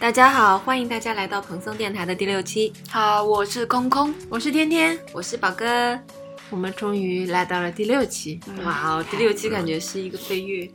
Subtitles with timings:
[0.00, 5.98] 大家好，欢迎大家来到蓬松电台的第六期，好，我是空空，我是天天，我是宝哥。
[6.50, 10.70] 我们终于来到了第六期，哇哦，第六期感觉是一个飞跃。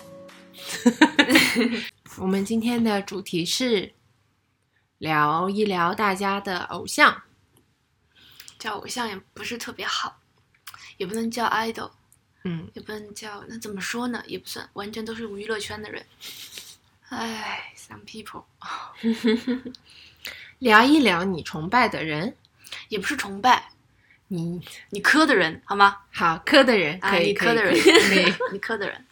[2.18, 3.94] 我们今天的主题是
[4.98, 7.22] 聊一聊大家的偶像，
[8.58, 10.22] 叫偶像也不是特别好，
[10.98, 11.92] 也不能叫 idol，
[12.46, 16.04] 嗯，也不能叫那怎么说呢，也不算完全都是娱乐圈的人。
[17.10, 18.44] 唉，some people，
[20.59, 22.35] 聊一聊你崇拜的人，
[22.90, 23.70] 也不是崇拜。
[24.32, 25.98] 你你磕的人好吗？
[26.13, 28.34] 好磕的人，啊，可以你磕的人，可以。
[28.54, 29.05] 你磕的人，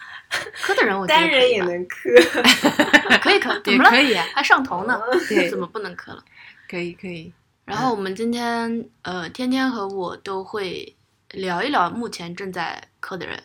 [0.61, 1.65] 磕的人我觉得单人也可以吧？
[1.65, 3.89] 能磕， 可以磕，怎么了？
[3.89, 5.49] 可以啊，还上头呢，对。
[5.49, 6.23] 怎么不能磕了？
[6.69, 7.33] 可以可以，
[7.65, 10.95] 然后我们今天呃，天天和我都会
[11.31, 13.41] 聊一聊目前正在磕的人。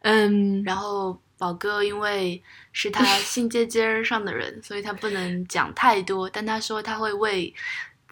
[0.00, 7.52] 嗯，然后宝哥因为是他新阶阶儿上的人，所以他不能讲太多，但他说他会为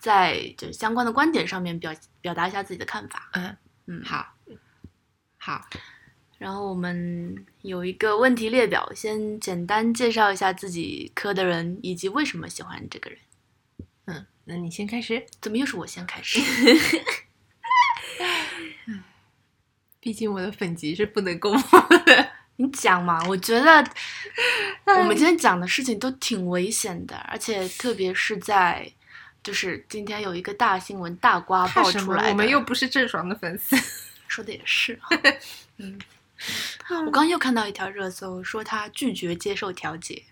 [0.01, 3.31] 在就相关的观点上面表表达一下自己的看法。
[3.35, 3.57] 嗯
[3.87, 4.03] 嗯，。
[4.05, 4.35] 好，
[5.39, 5.65] 好，
[6.39, 13.21] 然后我们有一个问题列表，先简单介绍一下自己磕的人以及为什么喜欢这个人。
[14.07, 16.41] 嗯，那你先开始，怎么又是我先开始？
[20.01, 22.40] 毕竟我的粉籍是不能公布的。
[22.61, 23.25] 你讲嘛？
[23.27, 23.85] 我觉得
[24.99, 28.93] 我们今天讲的事情都挺危险的，而且特别是在
[29.43, 31.67] 就是今天有一个大新闻大瓜？
[31.69, 33.75] 爆出来，我们又不是郑爽的粉丝。
[34.29, 35.09] 说的也是啊，
[35.79, 35.99] 嗯，
[37.07, 40.23] 我刚又看到一条热搜，说他拒绝接受调解，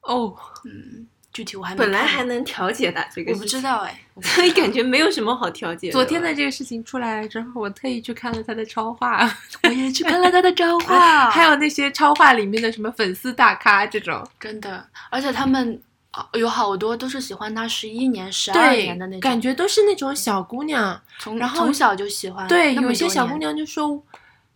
[0.00, 0.34] 哦，
[0.64, 1.06] 嗯，
[1.38, 5.88] 具体我还没本来还能调解的这个，我不知，道哎，所以感觉没有什么好调解。
[5.92, 9.24] 昨天的这个事情出来之后，我特意去看了他的超话。
[9.62, 15.80] 我也去看了他的超 话，还有那些超话里面的什么粉丝大咖这种，真的，而且他们
[16.10, 21.00] 啊有好多都是喜欢他十一年、十二年的那，种，感觉都是那种小姑娘。
[21.20, 24.02] 从然后从小就喜欢，对，有些小姑娘就说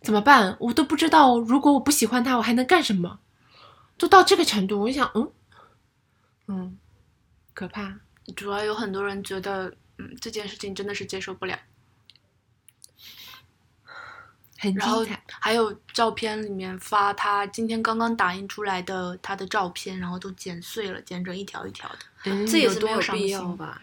[0.01, 0.53] 怎么办？
[0.59, 3.19] 我都不知道，如果我不喜欢他，我还能干什么？
[3.97, 5.31] 都到这个程度，我就想，嗯
[6.47, 6.77] 嗯，
[7.53, 7.99] 可怕。
[8.35, 11.59] 主要有很多人觉得，嗯，这件事情真的是接受不了。
[14.59, 15.05] 很然后。
[15.27, 21.97] 还有照片里面发他今天刚刚打印出来的他的照片，然后都剪碎了，剪成一条一条的。
[22.25, 23.81] 嗯这也是有多没有必伤心要吧？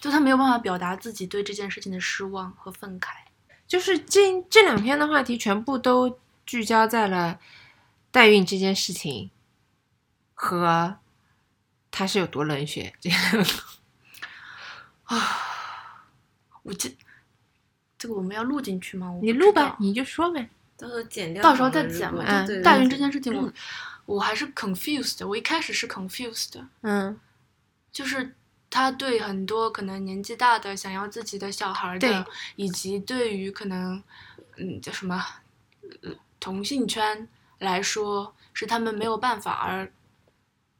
[0.00, 3.08] 就他没有办法表达自己对这件事情的失望和愤慨。
[3.66, 7.40] 就是这这两天的话题全部都聚焦在了
[8.10, 9.30] 代孕这件事情
[10.34, 10.98] 和
[11.96, 13.20] 他是有多冷血这样。
[16.64, 16.92] 我这
[17.96, 19.12] 这个我们要录进去吗？
[19.12, 20.50] 我你录吧，你就说呗。
[20.76, 22.24] 到时候剪掉，到时候再剪嘛。
[22.26, 23.52] 嗯就对代孕这件事情我，
[24.06, 25.28] 我还是 confused 的。
[25.28, 27.20] 我一开始是 confused 的，嗯，
[27.92, 28.34] 就是
[28.68, 34.02] 他对很多可能年纪大的想要自己的小孩对的，以及对于可能
[34.56, 35.24] 嗯叫什么
[36.02, 36.10] 呃
[36.40, 37.28] 同性圈
[37.58, 39.92] 来说，是他们没有办法而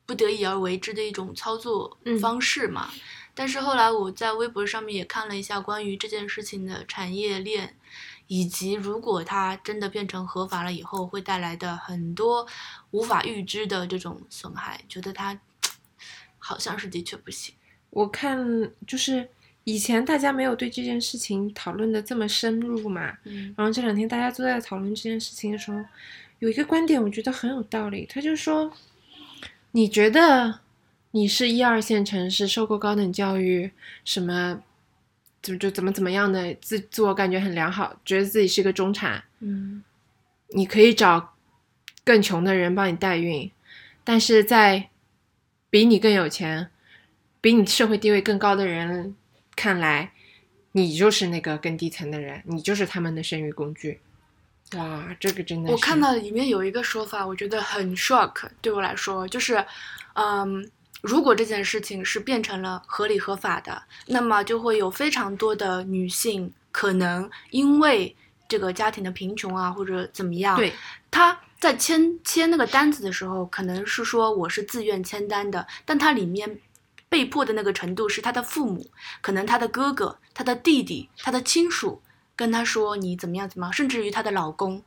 [0.07, 2.91] 不得已而为之的一种操作嗯方式嘛。
[3.35, 7.77] 但是后来我在微博上面也看了一下关于这件事情的产业链，
[8.29, 12.47] 以及如果它真的变成合法了以后会带来的很多
[12.93, 15.37] 无法预知的这种损害，觉得它
[16.39, 17.55] 好像是的确不行。
[17.91, 18.39] 我看
[18.87, 19.29] 就是
[19.65, 25.85] 以前大家没有对这件事情讨论的这么深入嘛，嗯然后这两天大家都在讨论这件事情的时候，
[26.39, 28.71] 有一个观点我觉得很有道理，他就说，
[29.77, 30.61] 你觉得
[31.11, 33.73] 你是一二线城市受过高等教育，
[34.05, 34.62] 什么，
[35.43, 39.83] 就就怎么怎么样的自自我感觉很良好，觉得自己是个中产，嗯
[40.51, 41.35] 你可以找
[42.05, 43.51] 更穷的人帮你代孕，
[44.05, 44.91] 但是在
[45.71, 46.71] 比你更有钱、
[47.41, 49.17] 比你社会地位更高的人
[49.56, 50.12] 看来，
[50.71, 53.99] 你就是那个更低层的人，你就是他们的生育工具。
[54.77, 59.65] 哇，这个真的是我看到里面有一个说法，我觉得很 shock，对我来说就是，
[60.15, 60.69] 嗯，
[61.03, 68.15] 如果这件事情是变成了合理合法的，那么就会有非常多的女性可能因为
[68.49, 70.73] 这个家庭的贫穷啊，或者怎么样，对，
[71.11, 76.61] 她在签签那个单子的时候，可能是说我是自愿签单的，但它里面
[77.09, 78.91] 被迫的那个程度是他的父母，
[79.21, 82.03] 可能他的哥哥、他的弟弟、他的亲属
[82.37, 84.83] 跟他说你怎么样怎么样，甚至于她的老公，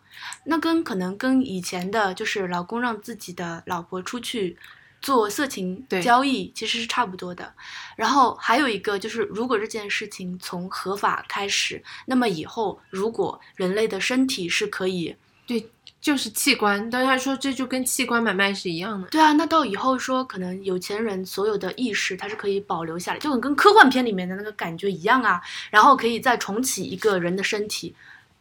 [0.45, 4.57] 那跟可能跟以前的就是老公让自己的老婆出去
[5.01, 7.53] 做色情交易其实是差不多的。
[7.95, 15.15] 然后还有一个就是，如果这件事情从合法开始，那么以后如果人类的身体是可以
[15.45, 15.69] 对，
[16.07, 16.89] 就是器官。
[16.89, 19.09] 但是他说这就跟器官买卖是一样的。
[19.09, 25.41] 对啊，那到以后说，可能有钱人所有的意识，他是可以保留下来，就跟科幻片里面的那个感觉一样啊。
[25.69, 27.93] 然后可以再重启一个人的身体，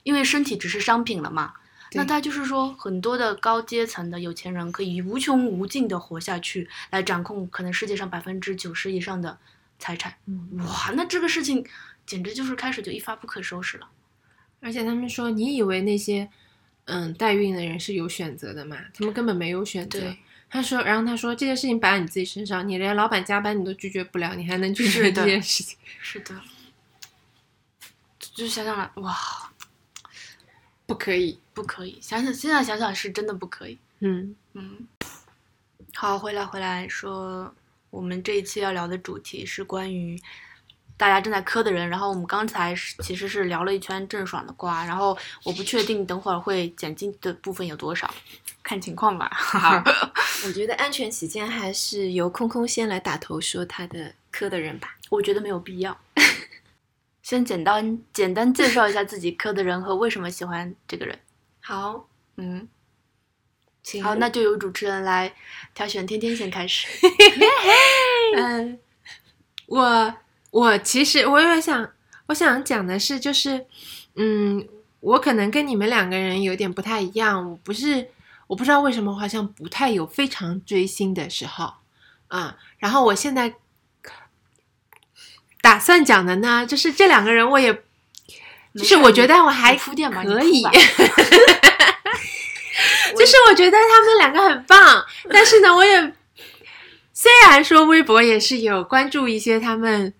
[0.04, 1.54] 因为身体只是商品了嘛。
[1.94, 9.36] 那他就是说，很多的高阶层的有钱人可以无穷无尽的活下去，来掌控可能世界上百分之九十以上的
[9.80, 10.14] 财产。
[10.26, 11.66] 嗯，哇，那这个事情
[12.06, 13.88] 简直就是开始就一发不可收拾了。
[14.60, 16.28] 而且他们说，你以为那些
[16.86, 18.78] 嗯代孕的人是有选择的嘛？
[18.92, 20.00] 他们根本没有选择。
[20.00, 20.18] 对，
[20.50, 25.78] 他说，然后他说这件事情摆在你自己身上，你连老板加班你都拒绝不了，你还能拒绝这件事情？
[26.00, 26.34] 是的，
[28.18, 29.14] 就就想想来，哇，
[30.86, 31.38] 不可以。
[31.52, 31.98] 不可以。
[32.02, 33.78] 想想现在想想是真的不可以。
[34.00, 34.86] 嗯嗯，
[35.94, 37.54] 好，回来回来说，
[37.88, 40.20] 我们这一期要聊的主题是关于
[40.96, 41.88] 大家正在磕的人。
[41.88, 48.12] 然后我们刚才是其实是聊了一圈郑爽的瓜，然后我不确定等会儿会剪进的部分有多少，
[48.62, 49.30] 看情况吧。
[49.34, 49.82] 好，
[50.46, 54.96] 我觉得安全起见，还是由空空先来打头说他的磕的人吧。
[55.10, 55.96] 我觉得没有必要。
[57.22, 61.18] 先简单简单介绍一下自己磕的人和为什么喜欢这个人。
[61.60, 62.68] 好，嗯，
[63.82, 65.34] 请好，那就由主持人来
[65.74, 66.86] 挑选，天天先开始。
[68.36, 68.78] 嗯，
[69.66, 70.14] 我
[70.50, 71.88] 我其实我有想
[72.26, 73.66] 我想讲的是，就是
[74.14, 74.66] 嗯，
[75.00, 78.08] 我可能跟你们两个人有点不太一样，我不是
[78.46, 81.74] 我不知道为什么，我好像不太有非常追星的时候
[82.28, 83.54] 啊、然后我现在
[85.60, 87.72] 打算讲的呢，就是这两个人，我也
[88.74, 90.64] 就是我觉得我还可以。
[93.16, 96.12] 就是我觉得他们两个很棒，但是呢，我也
[97.14, 100.12] 虽然说微博也是有关注一些他们的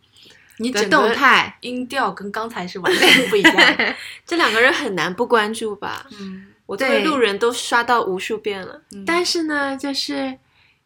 [0.58, 3.76] 你整个动态，音调跟刚才是完全不一样。
[4.26, 6.06] 这两个人很难不关注吧？
[6.20, 8.80] 嗯，我作为路人都刷到无数遍了。
[9.06, 10.38] 但是呢，就是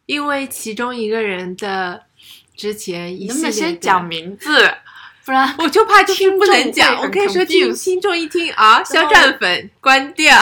[0.05, 2.03] 因为其中一个人的
[2.55, 4.73] 之前一你能不能系列的先讲，名字？
[5.23, 10.35] 不然我就怕 就是不能讲，我可以说听听众一听啊，肖战粉关掉。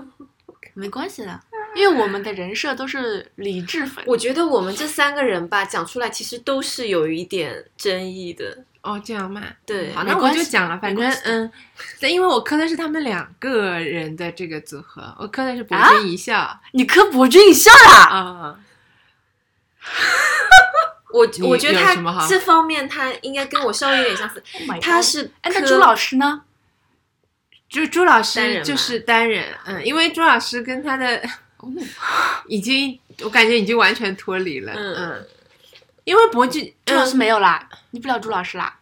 [0.74, 1.40] 没关系的，
[1.76, 4.02] 因为我们的人设都是理智粉。
[4.06, 8.64] 我觉得我们这三个人吧，讲出来其实都是有一点争议的。
[8.80, 11.50] 哦，这样嘛，对好，那我就讲了，反正嗯，
[11.98, 18.06] 对，因为我磕的是他们两个人的这个组合，我磕的是博啊君一笑你磕博君一笑啦？
[18.08, 18.60] 啊，
[21.12, 24.40] 我你我觉得他这方面他应该跟我稍微有点相似，
[24.70, 26.42] Oh 他是哎，那朱老师呢？
[27.68, 31.20] 朱朱老师就是单人，嗯，因为朱老师跟他的
[32.48, 35.26] 已经，我感觉已经完全脱离了，嗯嗯，
[36.04, 38.78] 因为博君，朱老师嗯，没有啦，你不聊朱老师啦？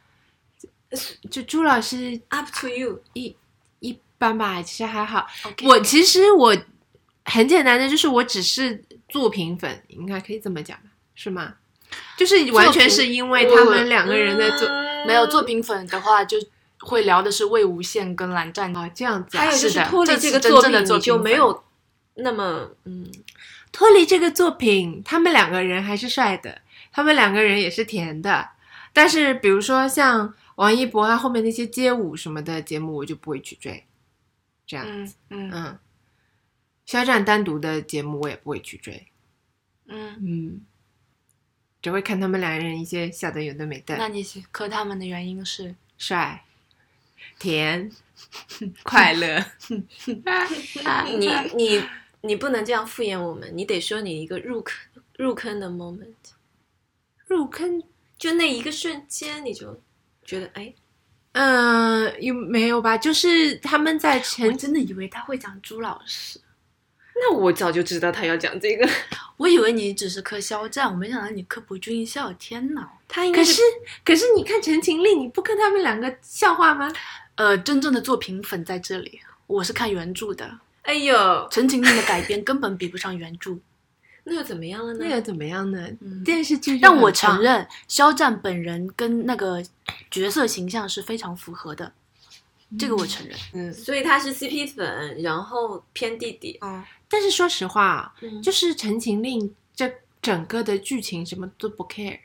[1.30, 3.02] 就朱老师 up to you。
[3.14, 3.34] 一
[3.80, 5.26] 一般吧，其实还好。
[5.64, 6.56] 我其实我
[7.24, 10.84] 很简单的，就是我只是作品粉，应该可以这么讲吧，
[11.14, 11.54] 是吗？
[12.16, 16.36] 就是完全是因为他们两个人在做嗯没有作品粉的话，就
[16.80, 18.74] 会聊的是魏无羡跟蓝湛。
[18.76, 21.62] 啊这样子啊，还有就是脱离这个作品，正的你就没有
[22.14, 23.10] 那么嗯，
[23.72, 26.62] 脱离这个作品，他们两个人还是帅的，
[26.92, 28.50] 他们两个人也是甜的。
[28.92, 33.84] 但是比如说像王一博啊，后面那些街舞什么的节目，我就不会去追。
[34.66, 35.78] 这样，嗯嗯嗯，
[36.86, 39.08] 肖战单独的节目我也不会去追，
[39.86, 40.60] 嗯，嗯，
[41.82, 45.74] 只会看他们两人一些笑的有的没的，那你喜磕他们的原因是？
[45.98, 46.44] 帅、
[47.38, 47.90] 甜、
[48.84, 49.44] 快乐。
[51.18, 51.82] 你你
[52.26, 54.74] 你不能这样敷衍我们，你得说你一个入坑
[55.18, 56.14] 入坑的 moment，
[57.26, 57.82] 入坑，
[58.18, 59.78] 就那一个瞬间，你就
[60.24, 60.74] 觉得哎，
[61.32, 62.96] 嗯、有没有吧？
[62.96, 66.40] 就是他们在前真的以为他会讲朱老师，
[67.14, 68.88] 那我早就知道他要讲这个，
[69.36, 72.32] 我以为你只是磕肖战，我没想到你磕博君一笑。
[72.32, 72.90] 天哪！
[73.06, 73.62] 他应该可是
[74.02, 76.90] 可是你看《陈情令》，你不磕他们两个笑话吗？
[77.34, 80.44] 呃，真正的作品粉在这里，我是看原著的，
[80.84, 83.58] 《哎呦，陈情令》的改编根本比不上原著。
[84.26, 84.98] 那又怎么样了呢？
[85.02, 85.86] 那又怎么样呢？
[86.00, 89.62] 嗯电视剧但我，承认，肖战本人跟那个
[90.10, 91.92] 角色形象是非常符合的，
[92.78, 93.36] 这个我承认。
[93.52, 99.40] 嗯，所以他是 CP 粉，然后偏弟弟，嗯，但是说实话就是《陈情令》
[99.76, 102.18] 这整个的剧情什么都不 care，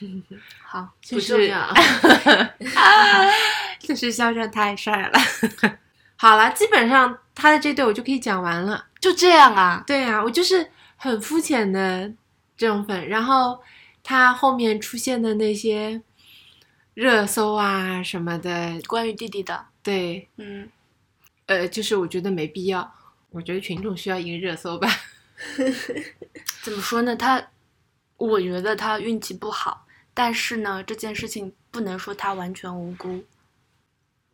[0.64, 1.74] 好，就是不重要。
[3.80, 5.18] 就是肖战太帅了。
[6.16, 8.86] 好了，基本上他的这对我就可以讲完了。
[9.00, 9.82] 就这样啊。
[9.86, 12.12] 对啊，我就是很肤浅的
[12.56, 13.60] 这种粉，然后
[14.02, 16.00] 他后面出现的那些
[16.94, 20.68] 热搜啊什么的，关于弟弟的，对，嗯，
[21.46, 22.94] 呃，就是我觉得没必要。
[23.30, 24.88] 我觉得群众需要一个热搜吧。
[26.62, 27.16] 怎么说呢？
[27.16, 27.48] 他，
[28.16, 33.24] 我觉得他运气不好，但是呢，这件事情不能说他完全无辜。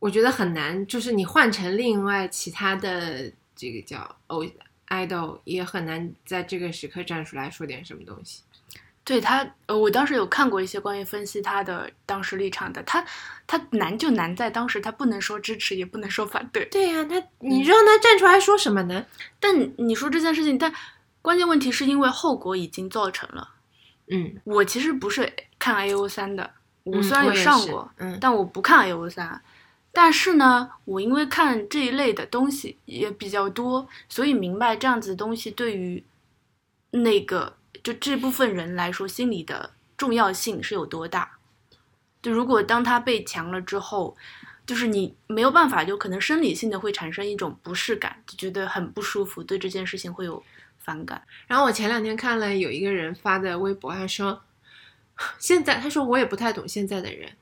[0.01, 4.45] 我觉得很难，就是你换成另外其他的这个叫偶
[4.89, 8.43] idol，也很难在这个时刻站出来说点什么东西。
[9.05, 13.05] 对他，呃，我当时有看过一些关于分析他的当时立场的，他
[13.47, 16.65] 他难就难在当时他不能说支持，也不能说反对。
[16.67, 19.05] 对呀、他你让他站出来说什么呢？
[19.39, 20.73] 但你说这件事情，但
[21.23, 23.49] 关键问题是因为后果已经造成了。
[24.11, 26.49] 嗯，我其实不是看 A O 三的，
[26.85, 29.43] 我嗯虽然也是上过，嗯但我不看 A O 三。
[29.93, 36.05] 但是呢，我因为看这一类的东西也比较多，所以明白这样子的东西对于
[36.93, 41.39] 那个就这部分人来说，心理的重要性是有多大。
[42.23, 44.17] 就如果当他被强了之后，
[44.67, 50.41] 就是你没有办法，就可能生理性的会产生一种不适感，就觉得很不舒服，对这件事情会有
[50.79, 51.21] 反感。
[51.47, 54.43] 然后我前两天看了有一个人发的微博，他说，
[55.41, 57.33] 现在他说我也不太懂现在的人，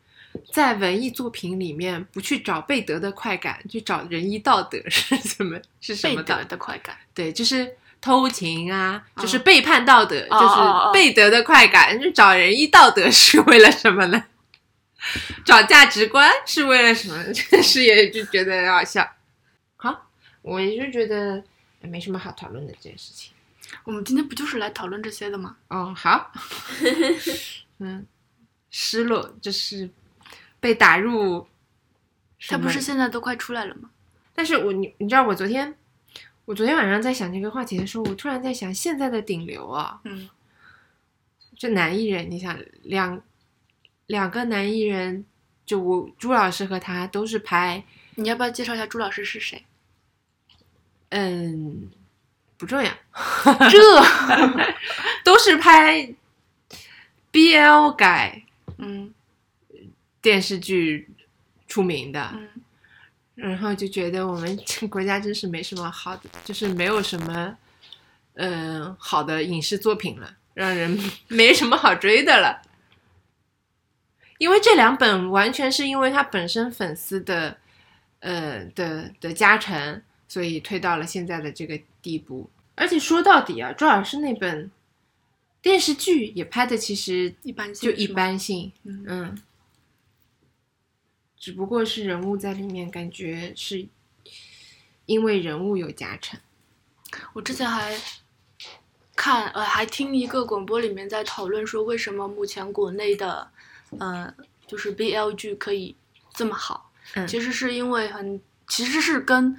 [0.52, 11.99] 在文艺作品里面不去找贝德的快感，去找仁义道德是怎么是什被么道得的快感，对，就是偷情啊，哦就是背叛道德，哦就是哦哦背德的快感。
[12.00, 14.25] 就找仁义道德 是为了什么呢？
[15.45, 17.23] 找价值观是为了什么？
[17.33, 19.09] 真是也就觉得很好笑。
[19.76, 20.11] 好，
[20.42, 21.42] 我就觉得
[21.80, 23.33] 没什么好讨论的这件事情。
[23.85, 25.57] 我们今天不就是来讨论这些的吗？
[25.68, 26.33] 哦，好，
[27.78, 28.04] 嗯，
[28.71, 29.88] 失落就是
[30.61, 31.47] 被打入。
[32.49, 33.91] 他不是现在都快出来了吗？
[34.33, 35.75] 但是我你你知道，我昨天
[36.45, 40.31] 我昨天晚上在想这个话题的时候，我突然在想，现在的顶流啊，嗯，
[41.57, 43.21] 这男艺人，你想两
[44.07, 45.25] 两个男艺人，
[45.67, 47.85] 就我朱老师和他都是拍，
[48.15, 49.65] 你要不要介绍一下朱老师是谁？
[51.09, 51.91] 嗯，
[52.57, 52.91] 不重要，
[53.69, 54.03] 这，
[55.25, 56.15] 都是拍
[57.33, 58.45] BL 改
[58.77, 59.12] 嗯
[60.28, 61.08] 电视剧
[61.66, 62.30] 出名的。
[62.35, 62.49] 嗯，
[63.37, 67.56] 然后就觉得我们这 个国家真是没什么好的，就是没有什么，
[68.35, 72.61] 嗯、好的影视作品了，让人没什么好追的了。
[74.37, 77.56] 因为这两本完全是因为他本身粉丝的，
[78.20, 82.50] 呃的的加成，所以推到了现在的这个地步。
[82.75, 84.70] 而且说到底啊，周老师那本
[85.62, 88.06] 电视剧也拍的其实一般性就一。
[88.06, 89.38] 般性，嗯嗯，
[91.38, 93.87] 只不过是人物在里面，感觉是
[95.07, 96.38] 因为人物有加成。
[97.33, 97.99] 我之前还
[99.16, 103.50] 看呃，还听一个广播里面在讨论说，为什么目前国内的
[103.99, 104.35] 呃，
[104.66, 105.97] 就是 BL 剧可以
[106.35, 106.90] 这么好？
[107.14, 109.57] 嗯其实是因为很，其实是跟。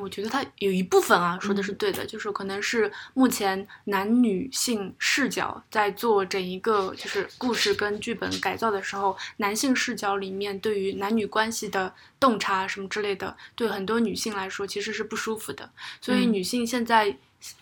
[0.00, 15.68] 我觉得他有一部分啊，说的是对的，就是可能是目前男女性视角在做整一个就是故事跟剧本改造的时候，男性视角里面对于男女关系的洞察什么之类的，对很多女性来说其实是不舒服的。
[16.00, 17.16] 所以嗯女性现在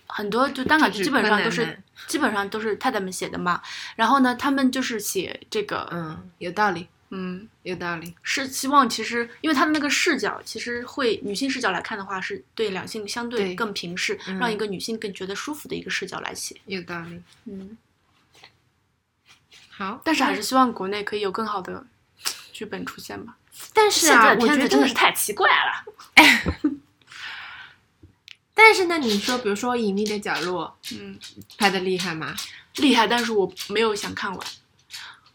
[0.06, 3.60] 很多就单改剧基本上都是基本上都是太太们写的嘛。
[3.96, 8.12] 然后呢，他们就是写这个，嗯，有道理，嗯，有道理。
[8.24, 16.56] 是希望其实因为他的那个视角，其实会女性视角来看的话，是对两性相对对更平视，嗯让一个女性更觉得舒服的一个视角来写。
[16.66, 17.22] 有道理。
[17.44, 17.78] 嗯，
[19.68, 21.86] 好，但是还是希望国内可以有更好的
[22.52, 23.36] 剧本出现吧。
[23.72, 25.84] 但是啊，现在的我觉得片子真的是，太奇怪了。
[28.56, 31.18] 但是呢，你说，比如说《隐秘的角落嗯，》
[31.58, 32.34] 拍的厉害吗？
[32.76, 34.46] 厉害，但是我没有想看完。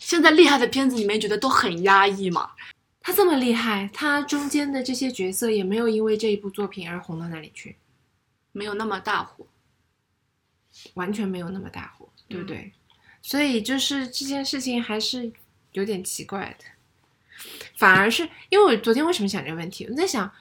[0.09, 2.49] 现在厉害的片子里面觉得都很压抑嘛。
[2.99, 7.75] 他这么厉害，他中间的这些角色也没有因为这一部作品而红到哪里去，
[8.51, 9.45] 没有那么大火。
[10.95, 12.71] 完全没有那么大火，对不嗯对？
[13.21, 15.31] 所以就是这件事情还是
[15.73, 16.65] 有点奇怪的。
[17.77, 20.31] 反而是因为我昨天为什么想这个问题，我在想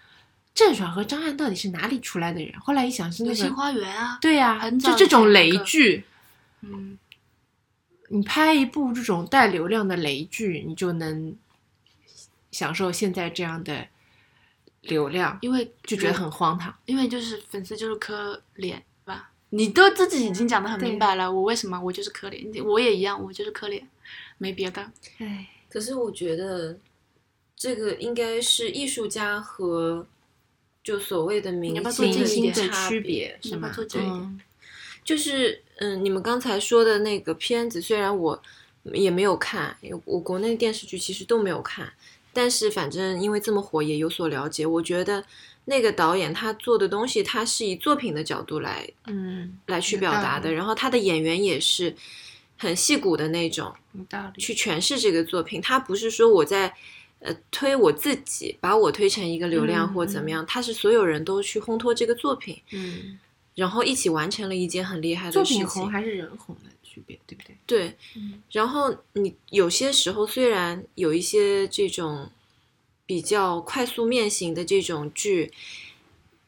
[0.54, 2.58] 郑爽和张翰到底是哪里出来的人？
[2.60, 6.04] 后来一想是那流星，花园啊，对呀、很就这种雷剧，
[6.62, 6.98] 嗯，
[8.08, 11.36] 你拍一部这种带流量的雷剧，你就能
[12.50, 13.86] 享受现在这样的
[14.82, 16.74] 流量，因为就觉得很荒唐。
[16.86, 23.86] 因为就是粉丝就是磕脸吧，你都自己已经讲的很明白了，我为什么我就是磕脸，我也一样，我就是磕脸，
[24.38, 24.90] 没别的。
[25.18, 26.78] 唉，可是我觉得
[27.54, 30.06] 这个应该是艺术家和
[30.82, 34.00] 就所谓的明要不要做星近一点的区差别别是吗要不要做？
[34.00, 34.40] 近一点嗯
[35.04, 38.42] 就是嗯，你们刚才说的那个片子，虽然我
[38.84, 41.92] 也没有看，我国内电视剧其实都没有看，
[42.32, 44.66] 但是反正因为这么火，也有所了解。
[44.66, 45.24] 我觉得
[45.64, 51.94] 那个导演他做的东西，他是以作品的角度来嗯，来去表达的，然后他的演员也是
[52.56, 53.74] 很戏骨的那种。
[54.36, 55.60] 去诠释这个作品。
[55.60, 56.72] 他不是说我在
[57.18, 63.18] 呃推我自己，把我推成一个流量嗯或怎么样，他是所有人都去烘托这个作品，嗯，
[63.58, 65.58] 然后一起完成了一件很厉害的作事情。
[65.58, 67.56] 品红还是人红的区别，对不对？
[67.66, 72.30] 对，嗯然后你有些时候虽然有一些这种
[73.04, 75.52] 比较快速面型的这种剧，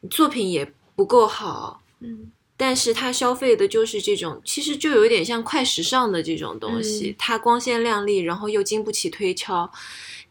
[0.09, 9.69] 作品也不够好，嗯但是它消费的就是这种，其实就有点像快时尚的这种东西，嗯它光鲜亮丽，然后又经不起推敲，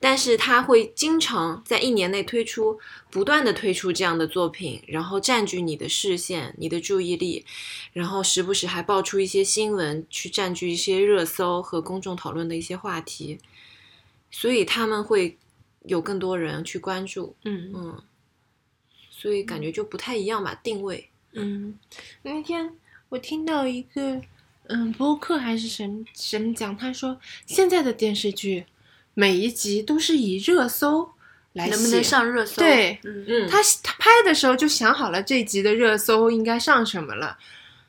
[0.02, 2.80] 但是他会经常在一年内推出，
[3.10, 7.44] 不断的推出这样的作品，然后占据你的视线、你的注意力，
[7.92, 13.38] 然后时不时还爆出一些新闻，去占据一些热搜和公众讨论的一些话题，
[14.30, 15.36] 所以他们会
[15.84, 17.70] 有更多人去关注，嗯。
[17.74, 18.02] 嗯，
[19.10, 21.10] 所以感觉就不太一样吧，定位。
[21.32, 21.78] 嗯，
[22.22, 22.74] 那天
[23.10, 24.20] 我听到一个
[24.68, 28.64] 嗯播客还是什么什么讲，他说现在的电视剧
[29.14, 31.10] 每一集都是以热搜
[31.52, 32.62] 来能不能上热搜？
[32.62, 37.36] 对嗯，嗯，他他拍的时候就想好了这一集的热搜应该上什么了，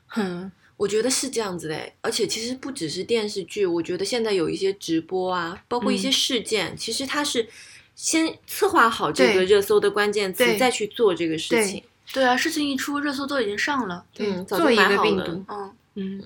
[0.08, 6.12] 哼，我觉得是这样子的，而且其实不只是电视剧，我觉得现在有一些直播啊，包括一些嗯。
[6.12, 7.48] 事件，其实它是
[7.94, 11.84] 先策划好这个热搜的关键词，再去做这个事情。
[12.12, 14.04] 对啊，事情一出，热搜都已经上了。
[14.12, 16.24] 对，嗯早就做一买好了个病毒，嗯，嗯。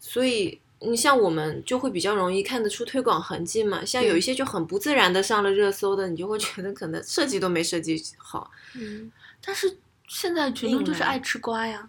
[0.00, 8.50] 所以你像我们就会比较容易看得出推广痕迹嘛，像有一些就很不自然的上了热搜的，你就会觉得可能设计都没设计好。
[8.74, 9.10] 嗯
[9.44, 9.76] 但是
[10.08, 11.88] 现在群众就是爱吃瓜呀，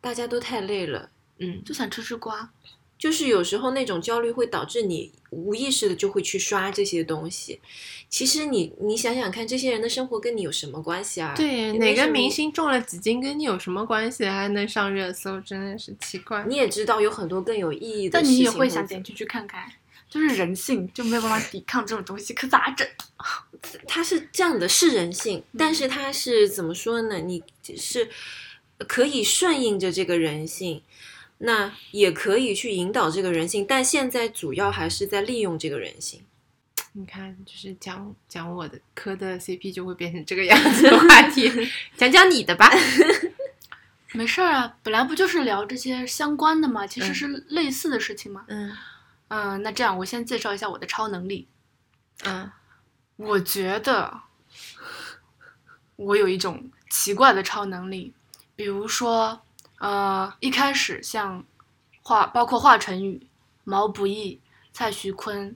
[0.00, 2.50] 大家都太累了，嗯，就想吃吃瓜。
[2.98, 7.60] 就是有时候那种焦虑会导致你无意识的就会去刷这些东西。
[8.08, 11.34] 其实你你想想看，这些人的生活跟你有什么关系啊？
[11.36, 16.44] 对，哪个明星重了几斤跟你有什么关系，还能上热搜，真的是奇怪。
[16.48, 18.38] 你也知道有很多更有意义的但事情。
[18.38, 19.70] 你也会想点进去看看，
[20.08, 22.86] 就是人性就没有办法抵抗这种东西，可咋整？
[23.88, 27.18] 它是这样的，是人性，但是它是怎么说呢？
[27.18, 27.42] 你
[27.76, 28.08] 是
[28.86, 30.80] 可以顺应着这个人性，
[31.38, 36.24] 那也可以去引导这个人性，但现在主要还是在利用这个人性。
[36.92, 41.50] 你看，就是讲讲我的磕的 CP 就会变成这个样子的话题
[41.94, 42.70] 讲讲你的吧。
[44.12, 46.86] 没事儿啊，本来不就是聊这些相关的嘛？
[46.86, 48.44] 其实嗯是类似的事情嘛。
[48.48, 48.72] 嗯
[49.28, 51.46] 嗯，那这样我先介绍一下我的超能力。
[52.24, 52.50] 嗯
[53.16, 54.20] 我觉得
[55.96, 58.14] 我有一种奇怪的超能力，
[58.54, 59.42] 比如说，
[59.78, 61.44] 呃，一开始像
[62.02, 63.26] 华，包括华晨宇、
[63.64, 64.40] 毛不易、
[64.72, 65.54] 蔡徐坤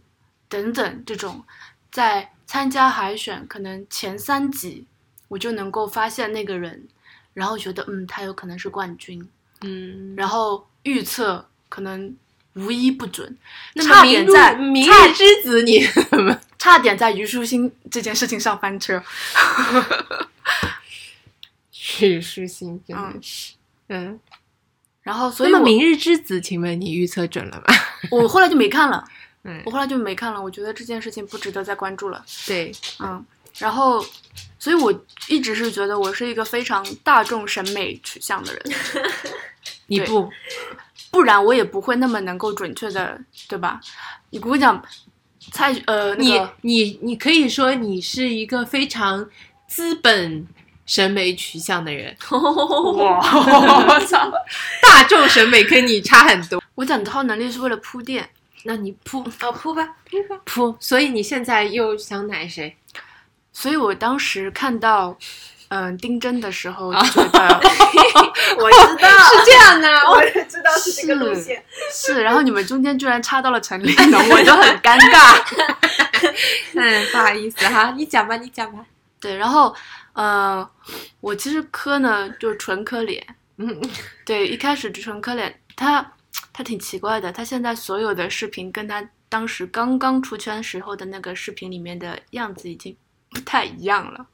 [0.48, 1.44] 等等这种，
[1.90, 4.86] 在参加海选可能前三集，
[5.28, 6.88] 我就能够发现那个人，
[7.34, 9.28] 然后觉得嗯，他有可能是冠军，
[9.62, 12.14] 嗯，然后预测可能
[12.54, 13.36] 无一不准，
[13.74, 16.38] 那差么明日点在明日之子你怎 么？
[16.58, 19.02] 差点在虞书欣这件事情上翻车。
[21.72, 23.54] 虞书欣真的嗯是，
[23.90, 24.18] 嗯。
[25.02, 27.74] 然后，所以那么明日之子，请问你预测准了吗？
[28.10, 29.02] 我后来就没看了，
[29.44, 30.40] 嗯我，后来就没看了。
[30.40, 32.22] 我觉得这件事情不值得再关注了。
[32.46, 33.24] 对，嗯，
[33.58, 34.04] 然后，
[34.58, 34.92] 所以我
[35.28, 38.62] 一直是觉得我是一个非常大众审美取向的人，
[39.88, 40.30] 你不，
[41.10, 43.80] 不然我也不会那么能够准确的，对吧？
[44.28, 44.80] 你跟我讲，
[45.50, 49.28] 蔡呃那你你你可以说你是一个非常
[49.66, 50.46] 资本
[50.90, 53.20] 审美取向的人，哇，
[53.86, 54.28] 我操！
[54.82, 56.60] 大众审美跟你差很多。
[56.74, 58.28] 我讲超能力是为了铺垫，
[58.64, 60.40] 那你扑哦，铺吧，铺吧。
[60.44, 62.76] 铺，所以你现在又想奶谁？
[63.52, 65.16] 所以我当时看到。
[65.72, 67.60] 嗯，丁真的时候就觉得
[68.58, 71.62] 我知道是这样的，我也知道是这个路线。
[71.92, 75.40] 是，然后你们中间居然插到了陈立农， 我就很尴尬。
[76.74, 78.84] 嗯， 不好意思哈，你讲吧，你讲吧。
[79.20, 79.72] 对，然后
[80.12, 80.70] 呃，
[81.20, 83.24] 我其实磕呢就是纯磕脸，
[83.56, 83.80] 嗯，
[84.24, 86.14] 对，一开始就纯磕脸，他
[86.52, 92.96] 他挺奇怪的，他现在所有的视频跟他当时刚刚出圈时候的那个视频里面的样子已经
[93.30, 94.26] 不太一样了，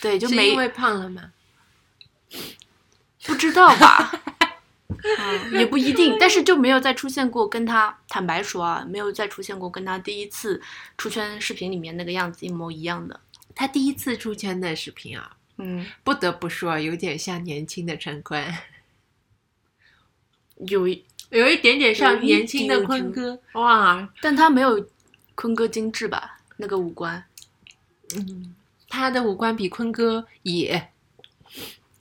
[0.00, 1.32] 对，就是没因为胖了吗？
[3.24, 4.10] 不知道吧。
[4.90, 10.60] 嗯，也不一定，但是就没有再出现过跟他坦白说啊，没有再出现过跟他第一次
[10.98, 13.18] 出圈视频里面那个样子一模一样的。
[13.54, 18.44] 他第一次出圈的视频啊，嗯，不得不说有点像年轻的陈坤，
[20.66, 23.40] 有一，有一点点像年轻的坤哥。
[23.52, 24.88] 哇，但他没有
[25.34, 26.38] 坤哥精致吧？
[26.56, 27.24] 那个五官，
[28.16, 28.54] 嗯，
[28.88, 30.90] 他的五官比坤哥野，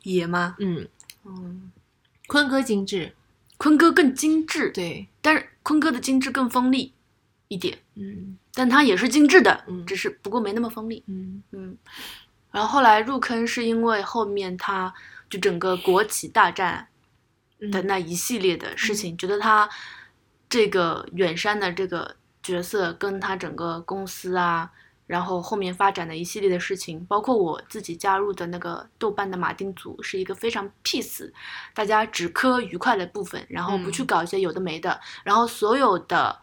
[0.04, 0.56] 野吗？
[0.60, 0.88] 嗯，
[1.24, 1.72] 嗯，
[2.28, 3.16] 坤哥精致，
[3.58, 6.94] 坤哥更精致，对，但是坤哥的精致更锋利
[7.50, 8.38] 一点，嗯。
[8.54, 9.86] 但它也是精致的，嗯。
[9.86, 11.04] 只是不过没那么锋利。
[11.08, 11.44] 嗯。
[11.52, 11.78] 嗯，
[12.52, 14.94] 然后后来入坑是因为后面他
[15.30, 16.88] 就整个国企大战
[17.60, 17.70] 嗯。
[17.70, 19.70] 的那一系列的事情，觉得他
[20.48, 24.72] 这个远山的这个角色跟他整个公司啊，
[25.06, 31.32] 然后后面发展的一系列的事情，包括我自己加入的那个豆瓣的马丁组，是一个非常 peace，
[31.74, 34.08] 大家只磕愉快的部分，然后不去嗯。
[34.08, 36.40] 搞一些有的没的，然后所有的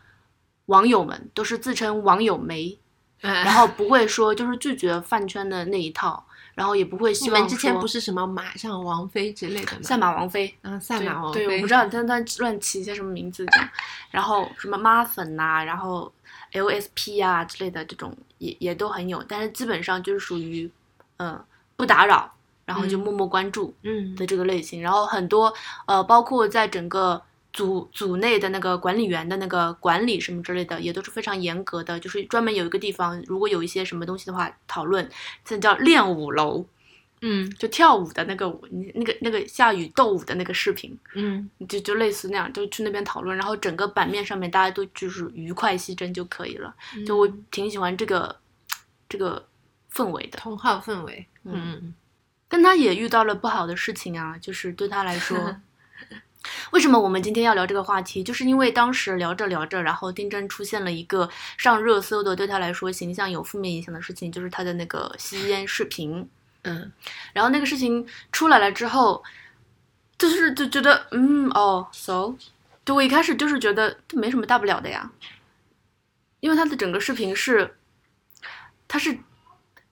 [0.66, 2.78] 网友们都是自称网友媒，
[3.20, 6.24] 然然后不会说就是拒绝饭圈的那一套，
[6.54, 9.82] 然后也不会你希望们之前不是什么马上王妃之类的吗？
[9.82, 13.68] 赛马王妃，啊，赛马王对，妃，对，我不知道他他乱起一些什么名字这样，
[14.10, 16.12] 然后什么妈粉呐、然后
[16.52, 20.70] LSP 啊之类的这种也也都很有，但是基本上就是属于
[21.18, 21.42] 嗯
[21.76, 22.32] 不打扰，
[22.64, 23.00] 然后就嗯。
[23.00, 24.14] 默默关注嗯。
[24.16, 25.52] 的这个类型，然后很多
[25.86, 27.22] 呃包括在整个。
[27.56, 35.08] 组组内的那个管理员的那个管理什么之类的，也都是非常严格的，就是专门有一个地方，如果有一些什么东西的话，讨论，
[35.42, 36.66] 这叫练舞楼，
[37.22, 38.62] 嗯就跳舞的那个舞，
[38.94, 46.74] 那个那个下雨斗舞的那个视频，嗯就就类似那样，就去那边讨论，然后整个版面上面大家都就是愉快戏真就可以了。
[47.06, 48.36] 就我挺喜欢这个
[49.08, 49.42] 这个
[49.90, 50.38] 氛围的。
[50.38, 51.94] 同好氛围，嗯嗯
[52.48, 55.36] 但他也遇到了不好的事情啊，就是对他来说，
[56.72, 58.22] 为什么我们今天要聊这个话题？
[58.22, 66.28] 就是因为当时聊着聊着，然后丁真出现了一个上热搜的，对他来说形象有负面影响的事情，就是他的那个吸烟视频。
[66.68, 66.92] 嗯
[67.32, 69.22] 然后那个事情出来了之后，
[70.18, 72.34] 就是就觉得，嗯，哦，so，
[72.84, 75.08] 就我一开始就是觉得这没什么大不了的呀，
[76.40, 77.76] 因为他的整个视频是，
[78.88, 79.16] 他是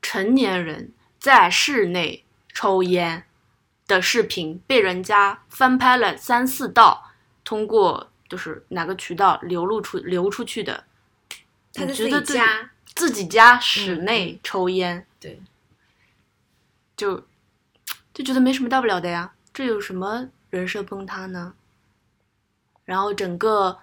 [0.03, 3.25] 成年人在室内抽烟
[3.87, 7.11] 的视频，被人家翻拍了三四道，
[7.45, 10.85] 通过就是哪个渠道流露出流出去的，
[11.73, 15.41] 他在自己你觉得家，自己家室嗯内抽烟，对，
[16.97, 17.27] 就
[18.13, 21.55] 就觉得没什么大不了的呀，这有什么人设崩塌呢？
[22.85, 23.79] 然后整个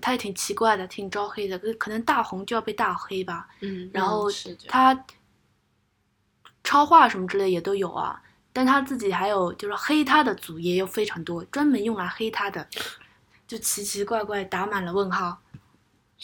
[0.00, 3.48] 他也挺奇怪的，挺招黑的，可可能大红就要被大黑吧。
[3.60, 4.28] 嗯然后
[4.68, 5.04] 他
[6.64, 8.22] 超话什么之类也都有啊，
[8.52, 12.66] 但他自己还有就是黑他的组也有非常多，专门用来黑他的，
[13.48, 15.40] 就奇奇怪怪打满了问号。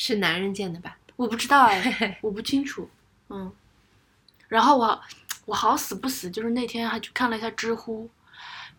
[0.00, 0.96] 是男人建的吧？
[1.16, 2.88] 我不知道哎， 我不清楚。
[3.30, 3.52] 嗯，
[4.46, 5.00] 然后我
[5.46, 8.08] 我好死不死，就是那天还去看了一下知乎，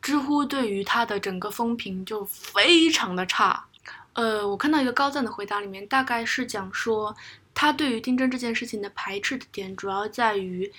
[0.02, 3.66] 知乎对于他的整个风评就非常的差。
[4.14, 7.14] 呃，我看到一个高赞的回答里面，大概是讲说
[7.54, 10.72] 他对于丁真这件事情的排斥的点，主要在于，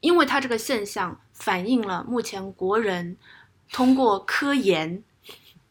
[0.00, 3.16] 因为它这个现象反映了目前国人
[3.72, 5.02] 通过科研，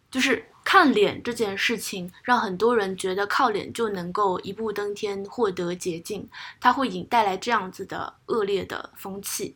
[0.10, 6.28] 就是看脸这件事情，让很多人觉得靠脸就能够一步登天，获得捷径，
[6.60, 9.56] 它会引带来这样子的恶劣的风气。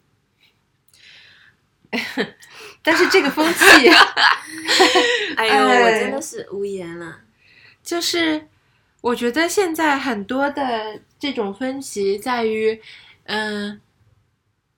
[2.81, 3.63] 但是这个风气
[5.37, 7.19] 哎呦，哎我真的是无言了。
[7.83, 8.47] 就是，
[9.01, 12.81] 我觉得现在很多的这种分歧在于，
[13.25, 13.79] 嗯、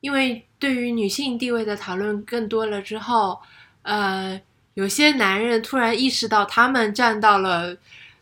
[0.05, 3.41] 因为对于女性地位的讨论更多了之后，
[3.81, 4.39] 呃，
[4.75, 7.75] 有些男人突然意识到他们站到了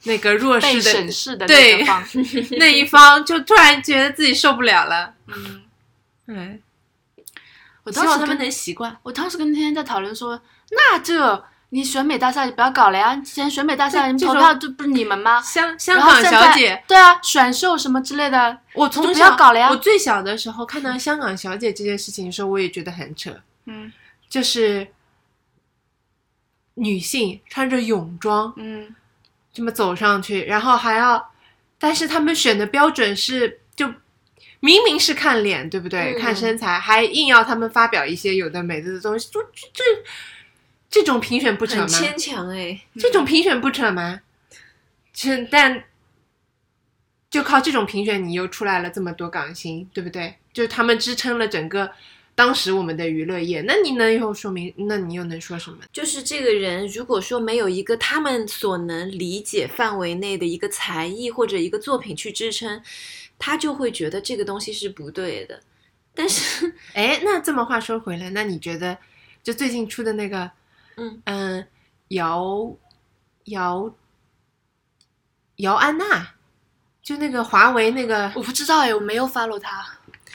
[0.03, 2.01] 那个弱势的审视的那对个方，
[2.57, 5.13] 那一方，就突然觉得自己受不了了。
[5.27, 5.61] 嗯，
[6.25, 6.61] 对，
[7.83, 8.97] 我希望他们能习惯。
[9.03, 10.41] 我当时跟天天在讨论说，
[10.71, 15.41] 那这你选美大赛不要搞了呀，之前选美大赛你投票就不是你们吗？
[15.41, 23.35] 香香港小姐，对啊，选秀什么之类的，就不我从小要搞了呀我最小的时候看到香港小姐这件事情的时候，我也觉得很扯。
[23.65, 23.91] 嗯
[24.29, 24.87] 就是
[26.75, 28.93] 女性穿着泳装嗯
[29.51, 31.31] 这么走上去，然后还要，
[31.79, 33.87] 但是他们选的标准是就
[34.59, 36.13] 明明是看脸，对不对？
[36.13, 39.83] 嗯看身材，还硬要他们发表一些有的没的的东西，就这这
[40.93, 41.81] 这种评选不扯吗？
[41.81, 44.21] 很牵强哎，这种评选不扯吗？
[45.11, 45.85] 是，但
[47.31, 50.35] 就靠这种评选，你又出来了这么多港星，对不对？
[50.53, 51.89] 就是他们支撑了整个
[52.35, 54.71] 当时我们的娱乐业，那你能又说明？
[54.77, 55.79] 那你又能说什么？
[55.91, 62.83] 就是这个人如果说没有一个他们所能理解范围内的一个才艺或者一个作品去支撑，
[63.39, 65.59] 他就会觉得这个东西是不对的。
[66.13, 68.95] 但是， 哎，那这么话说回来，那你觉得
[69.41, 70.51] 就最近出的那个，
[70.97, 71.67] 嗯嗯，
[72.09, 72.75] 姚
[73.45, 73.93] 姚
[75.57, 76.33] 姚安娜，
[77.01, 79.85] 就那个华为那个我不知道哎，我没有 follow 他。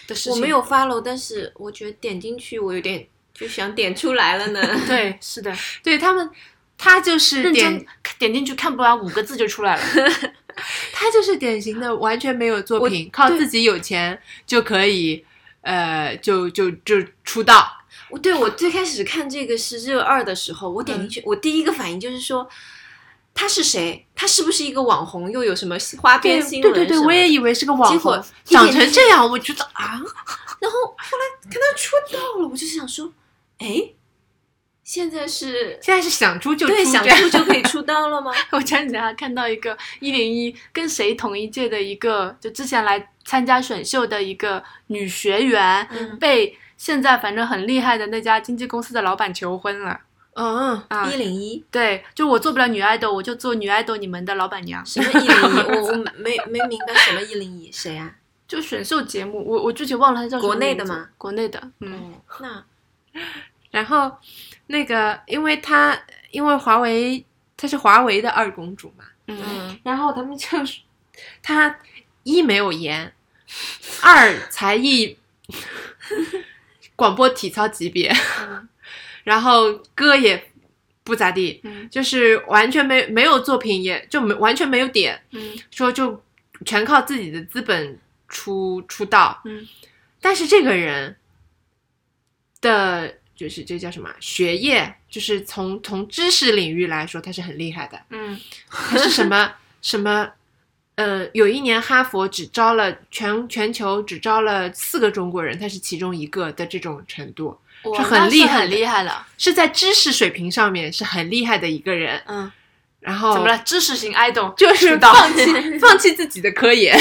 [0.07, 0.33] 的事情。
[0.33, 4.61] 我没有 follow，但是我觉得点进去我有点就想点出来了呢。
[4.88, 6.31] 对，是的，对他们，
[6.79, 7.87] 他就是点
[8.18, 9.83] 点进去看不完五个字就出来了。
[10.92, 15.25] 他就是典型的完全没有作品，靠自己有钱就可以，
[15.61, 17.77] 呃，就就就出道。
[18.11, 22.49] 我对我最开始看这个是热二的时候，我点进去，我第一个反应就是说。
[23.35, 24.05] 他是谁？
[24.16, 25.31] 他是不是一个网红？
[25.31, 26.73] 又有什么花边新闻？
[26.73, 29.92] 对对对，我也以为是个网红结果红，长成这样，我觉得啊，
[30.59, 33.12] 然后后来看他出道了，我就想说，
[33.59, 33.90] 哎，
[34.83, 38.33] 现在是现在是想出就出，对想出就可以出道了吗？
[38.51, 50.00] 我前几天还看到一个一零一跟谁同一届的一个，就之前来参加选秀的一个女学员，嗯被现在反正很厉害的那家经纪公司的老板求婚了。
[50.32, 54.86] 嗯，啊一，零一对，就我做不了女爱豆，我就做女爱豆你们的老板娘。
[54.86, 55.58] 什么一零一？
[55.74, 58.14] 我我没没明白什么一零一，谁啊？
[58.46, 61.08] 就选秀节目，我我具体忘了它叫什么国内的吗？
[61.18, 62.64] 国内的，嗯，哦，那
[63.72, 64.16] 然后
[64.68, 67.22] 那个，因为他因为华为
[67.56, 70.80] 她是华为的二公主嘛，嗯嗯然后他们就是
[71.42, 71.76] 他
[72.22, 73.12] 一没有颜，
[74.00, 75.18] 二才艺
[76.98, 78.68] 广播体操级别，嗯
[79.22, 80.50] 然后歌也
[81.04, 86.20] 不咋地，嗯就是完全没没有作品，也就没完全没有点，嗯说就
[86.66, 87.96] 全靠自己的资本
[88.28, 89.40] 出出道。
[89.44, 89.64] 嗯
[90.20, 91.16] 但是这个人
[92.61, 98.00] 的就是这叫什么学业，就是从从知识领域来说，他是很厉害的。
[98.11, 98.37] 嗯
[98.68, 100.32] 他是什么 什么？
[100.98, 107.56] 呃，有一年哈佛只招了全全球只招了四个中国人，他是其中一个的这种程度，
[107.94, 109.24] 是很厉害很厉害了。
[109.38, 112.20] 是在知识水平上面是很厉害的一个人。
[112.26, 112.50] 嗯，
[112.98, 113.56] 然后怎么了？
[113.58, 115.44] 知识型 idol 就是放弃
[115.78, 116.98] 放弃自己的科研，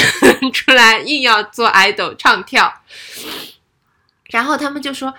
[0.54, 2.72] 出来硬要做 idol 唱跳。
[4.26, 5.12] 然后他们就说，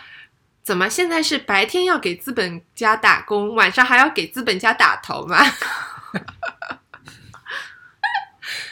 [0.63, 5.39] 怎么现在是白天要给资本家打工，晚上还要给资本家打头吗？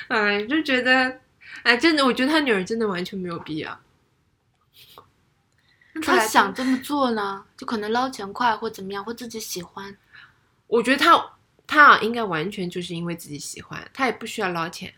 [0.08, 1.20] 哎，就觉得，
[1.62, 3.80] 哎，真的，我觉得他女儿真的完全没有必要。
[6.02, 9.96] 他想这么做呢，就可能捞钱快或怎么样，或自己喜欢。
[10.66, 14.92] 我觉得他他啊，应该完全就是因为自己喜欢，他也不需要捞钱。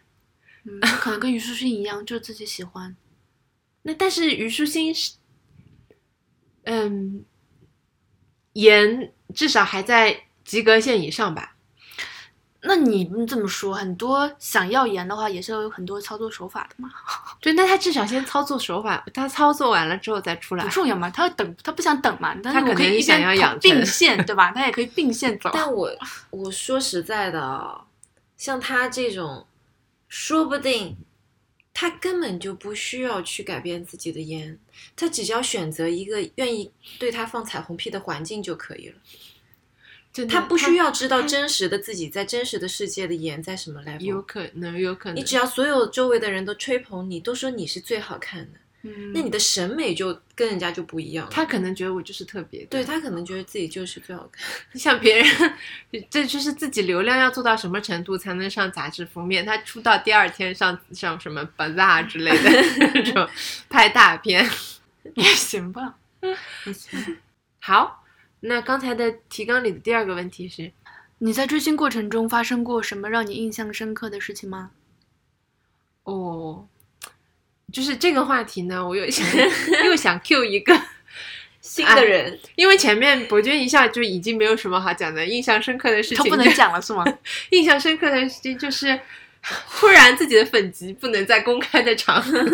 [0.65, 2.97] 嗯，可能跟虞书欣一样，就是自己喜欢。
[3.83, 5.15] 那但是虞书欣是，
[6.65, 7.25] 嗯，
[8.55, 11.55] 颜至少还在及格线以上吧？
[12.61, 16.91] 那你们这么说，很多想要盐的话，也是要有很多操作手法的嘛，
[17.41, 20.71] 对，那他至少先操作手法，他操作完了之后再出来不。
[20.71, 21.09] 重要嘛。
[21.09, 24.51] 他要等，他不想等嘛，但他可能是我可以一想要养成并线，对吧？
[24.51, 25.51] 他也可以并线走。
[25.53, 25.89] 但我
[26.31, 27.85] 我说实在的啊，
[28.37, 29.47] 像他这种，
[30.09, 30.97] 说不定
[31.73, 34.59] 他根本就不需要去改变自己的烟，
[34.97, 38.97] 他只要选择一个愿意对他放彩虹屁的环境就可以了。
[40.29, 44.01] 他不需要知道真实的自己在真实的世界的颜在什么 level。
[44.01, 45.17] 有可能，有可能。
[45.17, 51.31] 你只要所有周围的人都吹捧你，都说你是最好看的，嗯，那你的审美就跟人家就不一样了。
[51.33, 54.45] 他可能觉得我就是特别的，对他可能觉得自己就是最好看。
[54.75, 55.27] 像别人，
[56.11, 59.47] 这就是自己流量要做到什么程度才能上杂志封面？
[59.47, 63.29] 他出道第二天上上什么 Bazaar 之类的那种
[63.69, 64.49] 拍大片。
[65.15, 65.95] 也行吧，
[66.67, 67.17] 也行。
[67.61, 68.05] 好，
[68.41, 70.71] 那刚才的提纲里的第二个问题是，
[71.19, 74.71] 你在追星过程中发生过什么让你印象深刻的事情吗？
[76.05, 76.67] 哦，
[77.73, 79.27] 就是这个话题呢，我又想
[79.85, 80.81] 又想 Q 一个，
[81.61, 87.05] 新的人，因为前面博君一下就已经没有什么好讲的，印象深刻的事情他不能讲了是吗？
[87.51, 88.99] 印象深刻的事情就是，
[89.71, 92.39] 突然自己的粉籍不能在公开的场合。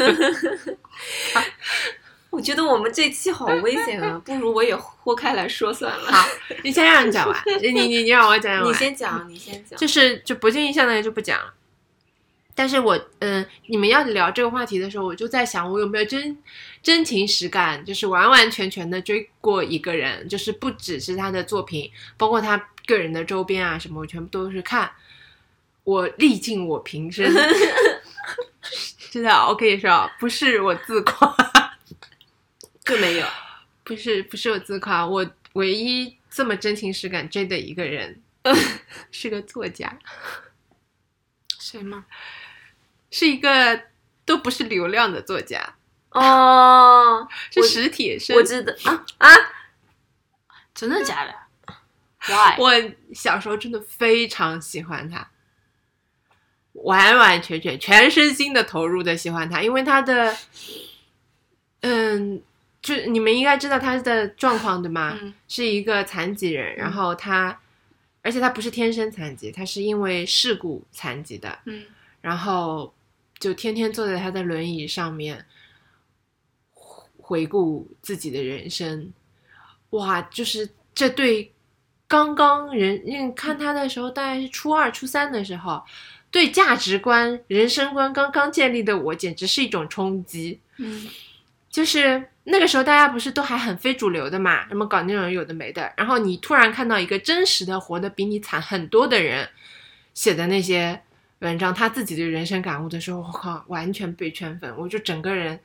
[2.34, 6.12] 我觉得我们这期好危险啊，不如我也豁开来说算了。
[6.12, 6.28] 好，
[6.64, 8.68] 你先让你讲完， 你你你让我讲完。
[8.68, 9.78] 你先讲，你先讲。
[9.78, 11.54] 就是就不建议相当于就不讲了。
[12.56, 16.36] 但是我嗯、你们要聊这个话题的时候，我就在想，我有没有真
[16.82, 24.90] 真情实感，就是完完全全的追过一个人，就是不只是他的作品，包括他个人的周边啊什么，我全部都是看。
[25.84, 27.26] 我历尽我平生
[29.10, 31.36] 真的，我跟你说，不是我自夸，
[32.84, 33.26] 就没有。
[33.82, 38.22] 不是不是我自夸，我唯一这么真情实感追的一个人，
[39.12, 39.98] 是个作家，
[41.58, 42.06] 谁吗？
[43.10, 43.82] 是一个
[44.24, 45.76] 都不是流量的作家，
[46.10, 48.34] 哦，是我实体生。
[48.36, 49.30] 我知道啊啊，
[50.74, 51.34] 真的假的
[52.26, 52.56] ？Why？
[52.58, 52.72] 我
[53.14, 55.30] 小时候真的非常喜欢他，
[56.72, 60.36] 完完全全全身心的投入的喜欢他，因为他的
[61.82, 62.42] 嗯，
[62.84, 65.18] 就你们应该知道他的状况对吗？
[65.22, 65.32] 嗯。
[65.48, 67.58] 是一个残疾人，然后他，
[68.20, 71.84] 而且他不是天生残疾，他是因为事故残疾的，嗯。
[72.20, 72.92] 然后
[73.38, 75.46] 就天天坐在他的轮椅上面
[76.74, 79.10] 回回顾自己的人生，
[79.90, 81.50] 哇，就是这对
[82.06, 85.82] 刚刚人，因为看他的时候大概是初二、初三的时候，
[86.30, 90.60] 对价值观、人生观刚刚建立的我，简直是一种冲击。
[90.76, 91.08] 嗯。
[91.70, 99.48] 就是那个时候大家不是都还很非主流的嘛，什么搞那种有的没的，然后你突然看到一个真实的活得比你惨很多的人
[100.12, 101.00] 写的那些
[101.38, 105.58] 文章，他自己的人生感悟的时候，我靠，完全被圈粉，我就整个人，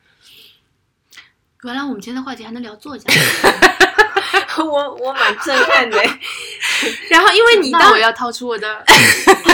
[1.64, 3.14] 原来我们今天的话题还能聊作家，
[4.64, 5.98] 我我蛮震撼的，
[7.12, 8.86] 然后因为你那当我要掏出我的，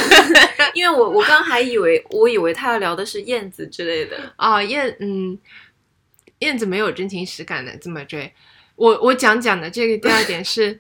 [0.74, 5.38] 因为我我刚还以为我以为他要聊的是燕子之类的，哦燕嗯
[6.40, 8.34] 燕子没有真情实感的这么追，
[8.76, 10.80] 我我讲讲的这个第二点是，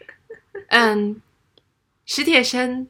[0.68, 1.20] 嗯，
[2.06, 2.88] 史铁生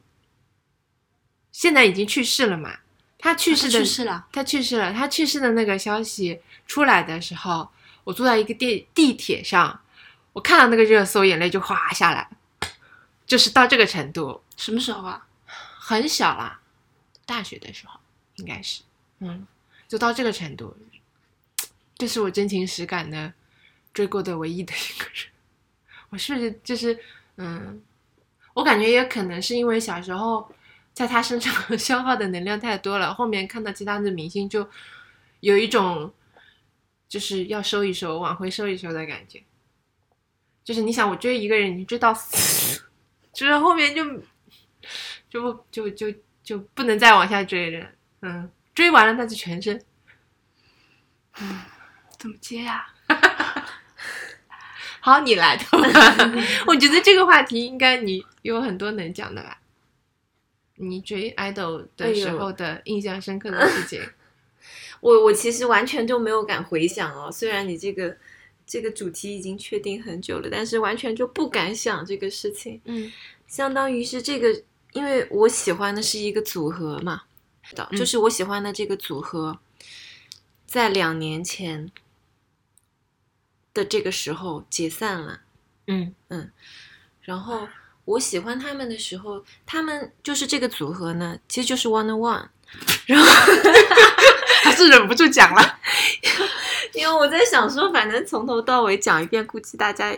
[1.51, 2.79] 现在已经去世了嘛，
[3.17, 4.93] 他去世的去世了，他去世了。
[4.93, 7.69] 他去世的那个消息出来的时候，
[8.05, 9.81] 我坐在一个地地铁上，
[10.31, 12.29] 我看到那个热搜，眼泪就哗下来，
[13.25, 14.41] 就是到这个程度。
[14.55, 15.25] 什么时候啊？
[15.45, 16.59] 很小啦，
[17.25, 17.99] 大学的时候
[18.35, 18.83] 应该是，
[19.19, 19.45] 嗯，
[19.87, 20.77] 就到这个程度。
[21.99, 23.31] 这是我真情实感的
[23.93, 25.27] 追过的唯一的一个人。
[26.09, 26.97] 我是不是就是
[27.35, 27.83] 嗯，
[28.53, 30.49] 我感觉也可能是因为小时候
[30.93, 34.67] 在他身上 消耗的能量太多了，后面看到其他的明星就
[35.41, 36.11] 有一种
[37.09, 39.43] 就是要收一收、往回收一收的感觉。
[40.63, 42.81] 就是你想，我追一个人，你追到死，
[43.33, 44.05] 就是后面就
[45.29, 47.89] 就不就就就不能再往下追了。
[48.21, 49.83] 嗯，追完了那就全身。
[51.41, 51.59] 嗯
[52.19, 52.85] 怎么接呀、
[54.99, 55.57] 好，你来。
[56.67, 59.61] 我觉得这个话题应该你有很多能讲的吧？
[60.75, 64.01] 你追 idol 的时候的印象深刻的事情。
[65.01, 68.17] 我我其实完全就没有敢回想哦，虽然你这个
[68.65, 72.81] 这个主题已经确定很久了，但是完全就不敢想这个事情。
[72.83, 73.11] 嗯
[73.47, 77.23] 相当于是这个，因为我喜欢的是一个组合嘛，
[77.97, 79.57] 就是我喜欢的这个组合，
[80.67, 81.89] 在两年前
[83.73, 85.39] 的这个时候解散了。
[85.87, 86.51] 嗯嗯
[87.21, 87.67] 然后
[88.05, 92.47] 我喜欢他们的时候，他们就是这个组合呢，其实就是 One on One。
[93.05, 93.25] 然后，
[94.63, 95.79] 还是忍不住讲了。
[96.93, 100.11] 因为我在想说，反正从头到尾讲一遍，估计大家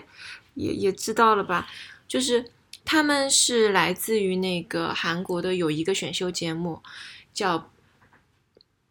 [0.55, 1.67] 也也知道了吧？
[2.07, 2.45] 就是
[2.83, 6.81] 他们是来自于那个韩国的有一个选秀节目，
[7.33, 7.69] 叫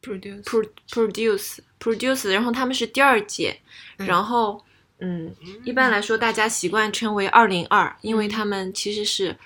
[0.03, 3.61] Produce Pro Produce Produce，然后他们是第二届，
[3.99, 4.65] 嗯然后
[4.99, 5.35] 嗯，
[5.65, 9.37] 一般来说大家习惯称为二零二，因为他们其实是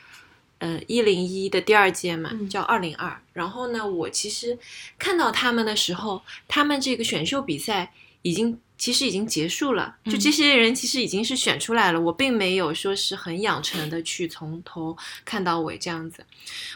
[0.59, 3.21] 呃一零一的第二届嘛，嗯叫二零二。
[3.33, 4.59] 然后呢，我其实
[4.99, 8.61] 看到他们的时候，他们这个选秀比赛已经。
[8.77, 16.25] 其实已经结束了，就嗯这些人其实已经是选出来了，我并没有说是很养成的去从头看到尾这样子，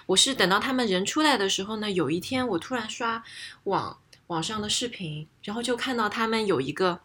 [0.06, 3.22] 我是等到他们人出来的时候呢，有一天我突然刷
[3.64, 7.00] 网网上的视频，然后就看到他们有一个，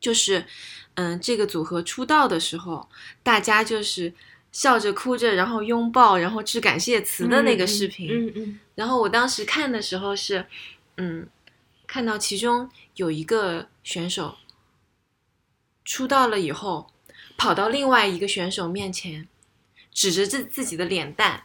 [0.00, 0.46] 就是
[0.94, 2.88] 嗯，这个组合出道的时候，
[3.22, 4.12] 大家就是
[4.50, 8.08] 笑着哭着，然后拥抱，然后致感谢词的那个视频。
[8.10, 8.60] 嗯嗯。
[8.74, 10.46] 然后我当时看的时候是，
[10.96, 11.26] 嗯，
[11.88, 14.36] 看到其中有一个选手
[15.84, 16.92] 出道了以后，
[17.38, 19.26] 跑到另外一个选手面前，
[19.92, 21.44] 指着自自己的脸蛋，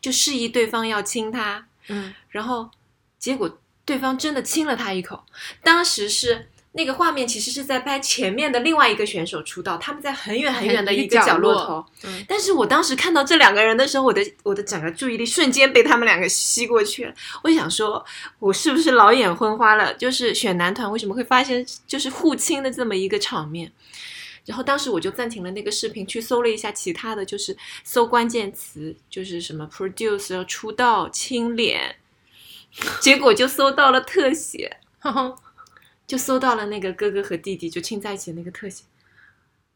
[0.00, 2.70] 就示意对方要亲他，嗯然后
[3.18, 5.24] 结果对方真的亲了他一口。
[5.62, 11.84] 当时是那个画面，其实是在拍前面的另外一个选手出道，他们在很远很远的一个角落头。
[12.04, 17.14] 嗯但是我当时看到这两个人的时候，我的我的整个注意力瞬间被他们两个吸过去了。
[17.42, 18.04] 我想说，
[18.38, 19.94] 我是不是老眼昏花了？
[19.94, 23.72] 就是选男团为什么会发现就是互亲的这么一个场面？
[24.44, 31.96] 然后当时我就暂停了那个视频，去搜了一下其他的，就是搜关键词，就是什么 produce 出道亲脸，
[33.00, 35.34] 结果就搜到了特写，嗯，
[36.06, 38.84] 就搜到了那个哥哥和弟弟就亲在一起的那个特写。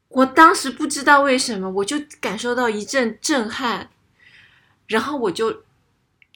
[0.08, 3.90] 我当时不知道为什么，我就感受到一阵震撼，
[4.86, 5.64] 然后我就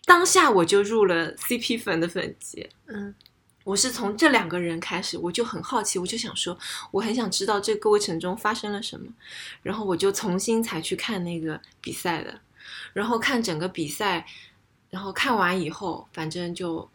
[0.04, 2.68] 当下我就入了 CP 粉的粉籍。
[2.86, 3.14] 嗯
[3.64, 6.54] 我是从这两个人开始，我就很好奇，我就想说，
[6.90, 9.10] 我很想知道这个过程中发生了什么，
[9.62, 12.38] 然后我就重新才去看那个比赛的，
[12.92, 14.26] 然后看整个比赛，
[14.90, 16.86] 然后看完以后，反正就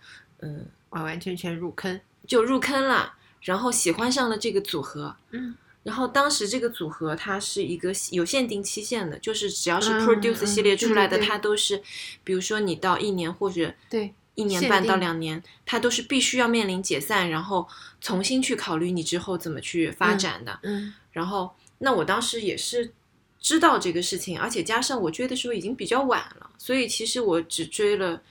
[0.41, 1.99] 嗯完完全全入坑。
[2.29, 3.15] 就入坑了。
[3.41, 11.81] 然后喜欢上了这个组合，嗯，然后当时这个组合它是一个有限定期限的，就是只要是嗯 Produce 嗯系列出来的，对对对它都是，
[12.25, 17.65] 比如说你到一年或者对，一年半到两年，它都是必须要面临解散，然后
[18.01, 20.59] 重新去考虑你之后怎么去发展的。
[20.63, 22.91] 嗯然后，那我当时也是
[23.39, 28.21] 知道这个事情，而且加上我追的时候已经比较晚了，所以其实我只追了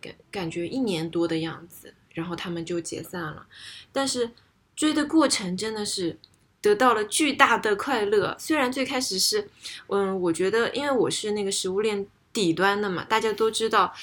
[0.00, 3.46] 感感觉一年多的样子，然后他们就解散了。
[3.92, 4.30] 但是
[4.74, 6.18] 追的过程真的是
[6.62, 8.34] 得到了巨大的快乐。
[8.38, 9.50] 虽然最开始是，
[9.88, 13.94] 嗯，我觉得因为我是那个食物链底端的嘛，大家都知道。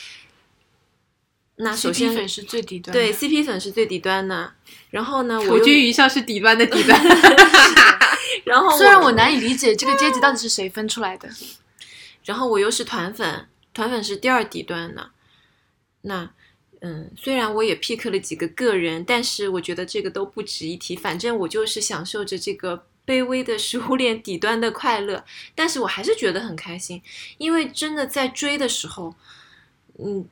[1.55, 4.53] 那首 CP 先粉是最底端的，对 CP 粉是最底端的，
[4.91, 6.99] 然后呢，我土又居一笑是底端的底端。
[8.45, 11.29] 然后虽然我难以理解这个阶级到底是谁分出来的，
[12.25, 15.11] 然后我又是团粉，团粉是第二底端的。
[16.01, 16.31] 那
[16.85, 20.95] 嗯，虽然我也 pick 了几个个人，但是我觉得这个都不值一提。
[20.95, 25.23] 反正我就是享受着这个卑微的食物链底端的快乐，
[25.55, 27.01] 但是我还是觉得很开心，
[27.37, 29.15] 因为真的在追的时候，
[29.97, 30.27] 嗯。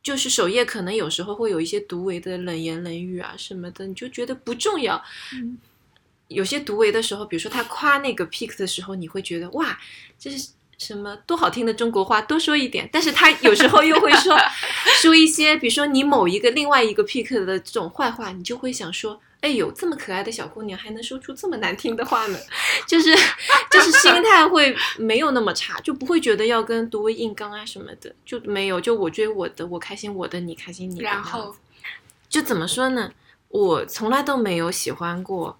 [0.00, 5.02] 就是首页可能有时候会有一些独唯的冷言冷语啊什么的，你就觉得不重要。
[5.34, 5.58] 嗯
[6.28, 9.78] 有些独为的时候，比如说他夸那个 pick 的时候，你会觉得哇，
[10.18, 12.88] 这是什么多好听的中国话，多说一点。
[12.92, 14.36] 但是他有时候又会说
[15.02, 22.38] 说一些，比如说你某一个另外一个 pick 的这种坏话，你就会想说，哎呦，这么可爱的小姑娘还能说出这么难听的话呢？
[22.86, 23.14] 就是
[23.70, 28.80] 就是心态会没有那么差，就不会觉得要跟独唯硬刚啊什么的，就没有。
[28.80, 31.02] 就我追我的，我开心我的，你开心你的。
[31.02, 31.54] 然后
[32.28, 33.10] 就怎么说呢？
[33.48, 35.58] 我从来都没有喜欢过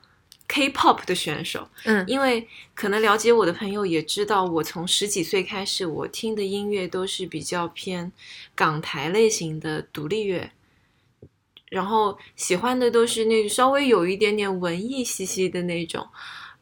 [0.48, 8.10] K-pop 的选手，嗯因为可能了解我的朋友也知道，我从十几岁开始，我听的音乐都是比较偏
[8.54, 10.50] 港台类型的独立乐，
[11.68, 16.08] 然后喜欢的都是那稍微有一点点文艺气息的那种。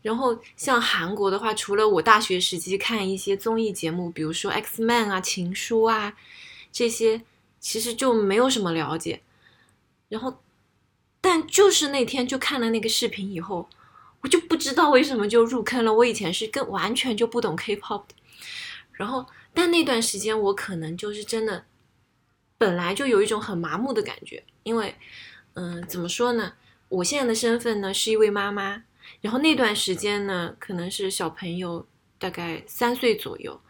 [0.02, 6.14] 然后像韩国的话，除了我大学时期看一些综艺节目，比如说 X Man 啊、情书啊
[6.70, 7.22] 这些，
[7.60, 9.22] 其实就没有什么了解。
[10.08, 10.40] 然后，
[11.28, 13.68] 但就是那天就看了那个视频以后，
[14.20, 15.92] 我就不知道为什么就入坑了。
[15.92, 18.14] 我以前是跟完全就不懂 K-pop 的，
[18.92, 21.64] 然后但那段时间我可能就是真的，
[22.56, 24.94] 本来就有一种很麻木的感觉，因为
[25.54, 26.52] 嗯、怎么说呢？
[26.88, 28.84] 我现在的身份呢是一位妈妈，
[29.20, 31.84] 然后那段时间呢可能是小朋友
[32.20, 33.60] 大概三岁左右，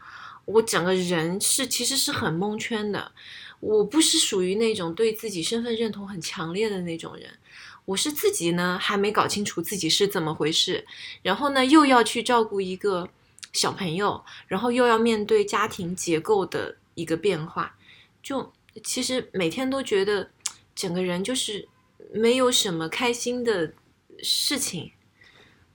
[0.45, 3.13] 我整个人是其实是很蒙圈的。
[3.61, 7.27] 我不是属于那种对自己身份认同很强烈的那种人，
[7.87, 10.87] 我是自己呢还没搞清楚自己是怎么回事，
[11.23, 13.09] 然后呢又要去照顾一个
[13.53, 17.77] 小朋友，然后又要面对家庭结构的一个变化，
[18.23, 18.53] 就
[18.85, 20.31] 其实每天都觉得
[20.75, 21.69] 整个人就是
[22.13, 23.73] 没有什么开心的
[24.23, 24.93] 事情，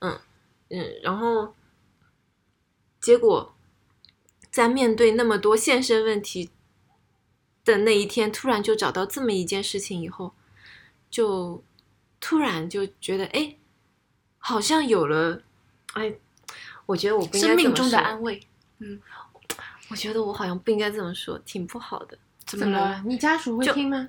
[0.00, 0.20] 嗯
[0.68, 1.54] 嗯，然后
[3.00, 3.54] 结果
[4.50, 6.50] 在面对那么多现身问题
[7.64, 10.34] 的那一天，突然就找到这么一件事情以后，
[11.10, 11.64] 就
[12.22, 13.56] 突然就觉得，哎，
[14.38, 15.42] 好像有了，
[15.94, 16.14] 哎，
[16.86, 18.40] 我觉得我不应该生命中的安慰。
[18.78, 19.00] 嗯
[19.90, 22.16] 我觉得我好像不应该这么说，挺不好的。
[22.46, 23.02] 怎么了？？
[23.04, 24.08] 你家属会听吗？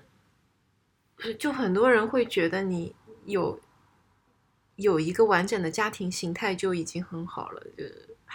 [1.37, 2.95] 就很多人会觉得你
[3.25, 3.59] 有
[4.75, 7.83] 有一个完整的家庭形态就已经很好了，就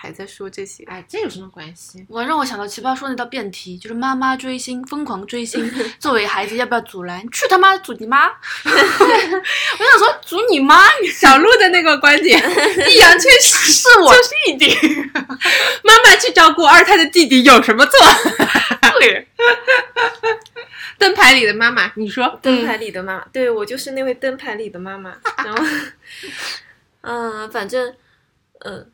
[0.01, 0.85] 还在说这些。
[0.85, 2.07] 哎，这有什么关系？
[2.09, 5.69] 我让我想到奇葩说那道辩题，就是妈妈追星，疯狂追星，
[5.99, 7.21] 作为孩子要不要阻拦？
[7.33, 8.29] 去他妈阻你妈！
[8.65, 14.15] 我想说阻你妈， 小鹿的那个观点，易烊千玺是我
[14.47, 14.77] 弟弟。
[15.83, 17.93] 妈妈去照顾二胎的弟弟有什么错？
[19.01, 19.27] 对，
[20.99, 22.39] 灯牌里的妈妈，你说？
[22.41, 25.17] 灯牌里的妈妈，对我就是那位灯牌里的妈妈。
[25.45, 25.65] 然后，
[27.03, 27.95] 嗯、反正，
[28.61, 28.91] 嗯、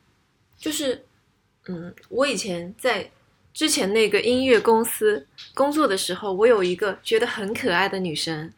[0.65, 1.05] 就是，
[1.67, 3.11] 嗯，我以前在
[3.53, 8.51] 之前那个音乐公司工作的时候，我有一个觉得很可爱的女生，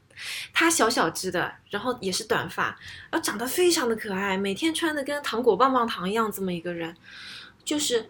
[0.53, 2.67] 她小小只的，然后也是短发，
[3.11, 6.95] 然后长得非常的可爱，每天穿的跟糖果棒棒糖一样，这么一个人，
[7.65, 8.07] 就是。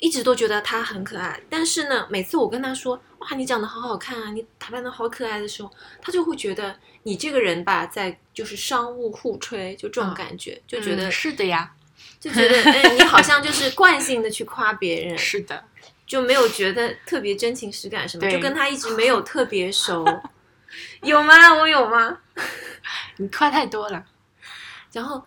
[0.00, 5.68] 一直都觉得她很可爱，但是呢，每次我跟她说“哇，你长得好好看啊，你打扮的好可爱”的时候，
[6.00, 11.74] 她就会觉得你这个人吧，在就是商务互吹，就这种嗯感觉，就觉得、嗯是的呀，
[12.20, 15.64] 就觉得，哎，你好像就是惯性的去夸别人，是的。
[16.06, 20.02] 就没有觉得特别真情实感什么，就跟他一直没有特别熟，
[21.02, 21.52] 有吗？
[21.54, 22.18] 我有吗？
[23.18, 24.06] 你夸太多了。
[24.90, 25.22] 然后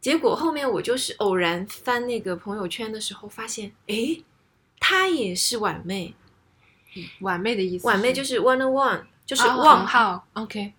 [0.00, 4.22] 结果后面我就是偶然翻那个朋友圈的时候，发现，诶，
[4.78, 6.14] 她也是婉妹，
[7.22, 10.72] 婉妹的意思，婉妹就是是 one on one，就是啊旺很好，OK。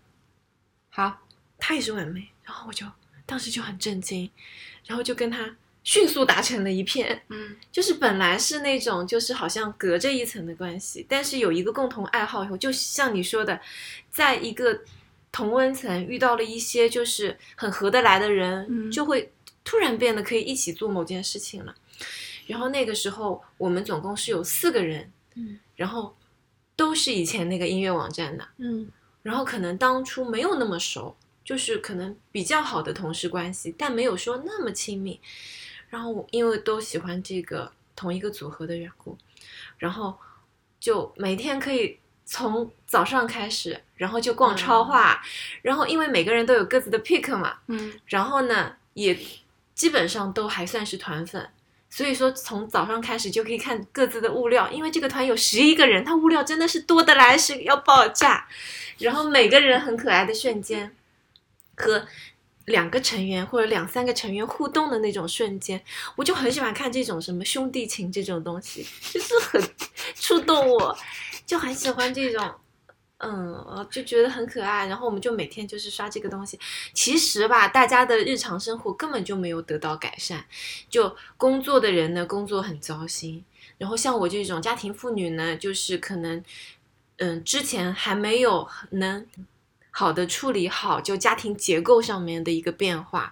[0.89, 1.19] 好，她
[1.59, 2.85] 他也是婉妹，然后我就
[3.25, 4.31] 当时就很震惊，
[4.91, 7.55] 然后就跟他迅速达成了一片，嗯。
[7.71, 13.57] 就是本来是那种就是好像隔着一层的关系，但是有一个共同爱好以后，就像你说的，
[14.09, 14.81] 在一个
[15.31, 18.91] 同温层遇到了一些就是很合得来的人，嗯。
[18.91, 19.31] 就会
[19.63, 21.73] 突然变得可以一起做某件事情了。
[22.47, 26.13] 然后那个时候我们总共是有四个人，嗯然后
[26.75, 28.91] 都是以前那个音乐网站的，嗯。
[29.23, 35.19] 然后可能当初没有那么熟，就是可能比较好的同事关系，但没有说那么亲密。
[35.89, 39.17] 然后因为都喜欢这个同一个组合的缘故，
[39.77, 40.17] 然后
[40.79, 45.21] 就每天可以从早上开始，然后就逛超话，
[45.61, 49.17] 然后因为每个人都有各自的 pick 嘛，嗯然后呢也
[49.75, 51.49] 基本上都还算是团粉。
[51.93, 58.47] 所以说，从早上开始就可以看各自的物料，因为这个团有十一个人，他物料真的是多的来是要爆炸。
[58.99, 60.95] 然后每个人很可爱的瞬间，
[61.75, 62.05] 和
[62.65, 65.83] 两个成员或者两三个成员互动的那种瞬间，
[66.15, 69.61] 我就很喜欢看这种什么兄弟情这种东西，就是 很
[70.15, 70.97] 触动我，
[71.45, 72.53] 就很喜欢这种。
[73.23, 76.59] 嗯，就觉得很可爱，然后我们就每天就是刷这个东西。
[76.91, 80.43] 其实吧，大家的日常生活根本就没有得到改善，
[80.89, 83.45] 就工作的人呢，工作很糟心。
[83.77, 86.43] 然后像我这种家庭妇女呢，就是可能，
[87.17, 89.23] 嗯，之前还没有能
[89.91, 93.31] 好的处理好就家庭结构上面的一个变化，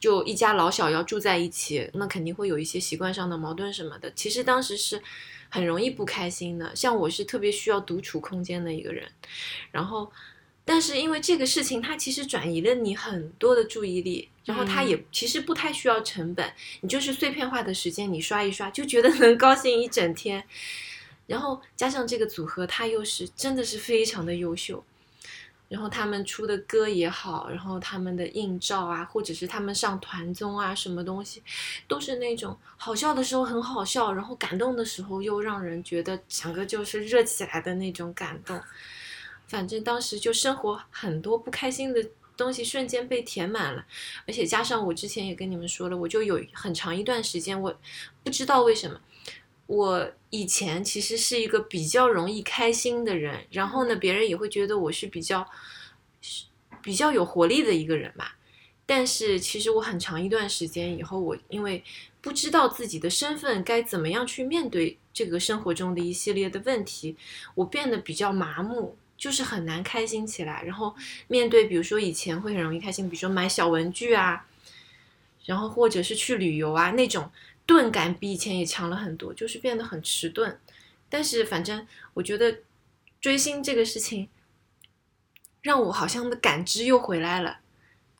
[0.00, 4.10] 就一家老小要住在一起，那肯定会有一些习惯上的矛盾什么的。
[4.12, 5.02] 其实当时是
[5.50, 9.06] 很容易不开心的，像我是特别需要独处空间的一个人，
[9.70, 10.10] 然后。
[10.68, 20.42] 但是因为这个事情，它其实转移了你很多的注意力，然后它也其实不太需要成本，你就是碎片化的时间，你刷一刷就觉得能高兴一整天。
[21.28, 24.82] 然后加上这个组合，它又是真的是非常的优秀。
[25.68, 31.42] 然后他们出的歌也好，然后他们的映照啊，或者是他们上团综啊，什么东西，
[31.88, 38.60] 都是那种好笑的时候很好笑，然后感动的时候又让人觉得整个就是热起来的那种感动。
[39.48, 42.04] 反正当时就生活很多不开心的
[42.36, 43.84] 东西瞬间被填满了，
[44.26, 47.74] 而且加上我之前也跟你们说了，我就有很长一段时间，我
[48.22, 49.00] 不知道为什么，
[49.66, 55.46] 我以前其实是一个比较容易开心的人，然后呢，别人也会觉得我是比较
[56.82, 58.36] 比较有活力的一个人吧。
[58.84, 61.82] 但是其实我很长一段时间以后，我因为
[62.20, 67.16] 不知道自己的身份该怎么样去面对这个生活中的一系列的问题，
[67.54, 68.96] 我变得比较麻木。
[69.18, 70.94] 就是很难开心起来，然后
[71.26, 74.44] 面对比如说以前会很容易开心，比如说买小文具啊，
[75.46, 77.30] 然后或者是去旅游啊，那种
[77.66, 80.58] 钝感比以前也强了很多，就是变得很迟钝。
[81.08, 82.58] 但是反正我觉得
[83.20, 84.28] 追星这个事情，
[85.62, 87.58] 让我好像的感知又回来了，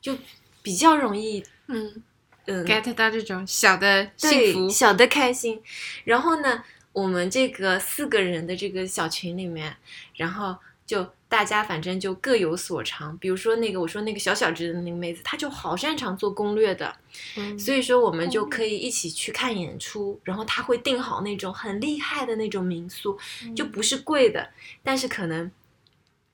[0.01, 0.17] 就
[0.61, 2.03] 比较容易嗯
[2.45, 5.61] 嗯 get 到这种小的幸福，对小的开心。
[6.03, 9.75] 然后呢，我们这个四个人的这个小群里面，
[10.15, 13.17] 然后就大家反正就各有所长。
[13.17, 16.95] 比如说那个我说那个小小只的那个妹子，她就好擅长做攻略的，
[17.35, 20.19] 嗯所以说我们就可以一起去看演出。
[20.23, 23.17] 然后她会订好那种很厉害的那种民宿，
[23.55, 24.49] 就不是贵的，
[24.83, 25.51] 但是可能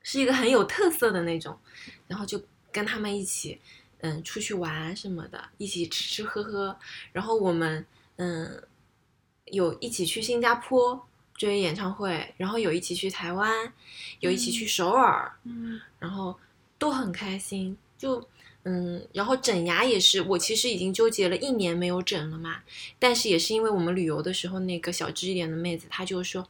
[0.02, 1.58] 是一个很有特色的那种。
[2.08, 2.40] 然后就
[2.72, 3.60] 跟他们一起，
[4.02, 6.78] 嗯，出去玩什么的，一起吃吃喝喝。
[7.12, 7.84] 然后我们，
[8.18, 8.62] 嗯，
[9.46, 13.72] 有一起去新加坡追演唱会，然后有一起去台湾，
[14.20, 16.38] 有一起去首尔，嗯然后
[16.78, 17.78] 都很开心。
[17.98, 18.28] 就，
[18.64, 22.62] 嗯，然后整牙也是，我其实已经纠结了一年没有整了嘛，
[23.00, 26.48] 但是也是因为我们旅游的时候，那个小只一点的妹子，她就说。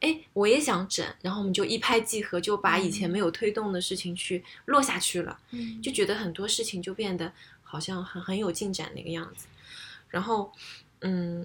[0.00, 5.36] 哎，我也想整，然后我们就一拍即合，就把以前没有推动的事情去落下去了。
[5.50, 7.32] 嗯就觉得很多事情就变得
[7.64, 9.48] 好像很很有进展那个样子。
[10.08, 10.52] 然后，
[11.00, 11.44] 嗯，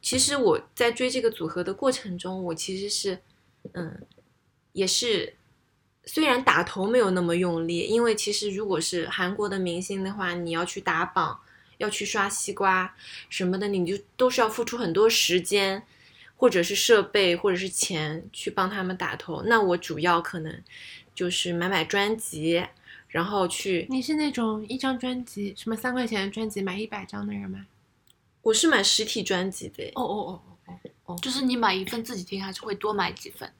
[0.00, 3.18] 其实我在追这个组合的过程中，我其实是，
[3.72, 4.00] 嗯，
[4.72, 5.34] 也是
[6.04, 11.40] 虽然打头没有那么用力，因为其实如果是韩国的明星的话，你要去打榜，
[11.78, 12.94] 要去刷西瓜
[13.28, 15.82] 什么的，你就都是要付出很多时间。
[16.38, 20.62] 或者是设备，或者是钱去帮他们打头，那我主要可能
[21.14, 22.62] 就是买买专辑，
[23.08, 27.64] 然后去，你是那种一张专辑什么三块钱的专辑买一百张的人吗？
[28.46, 29.82] 我是买实体专辑的。
[29.96, 30.74] 哦哦哦哦
[31.06, 33.52] 哦，就是你买一份自己听，还是会多买几份？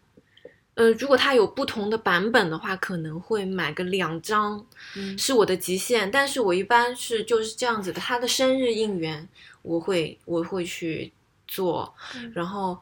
[0.75, 4.65] 呃，如果它有不同的版本的话，可能会买个两张，
[4.95, 6.09] 嗯是我的极限。
[6.09, 9.29] 但是我一般是就是这样子的，他的生日应援，
[9.63, 11.13] 我会我会去
[11.49, 12.79] 做，嗯然后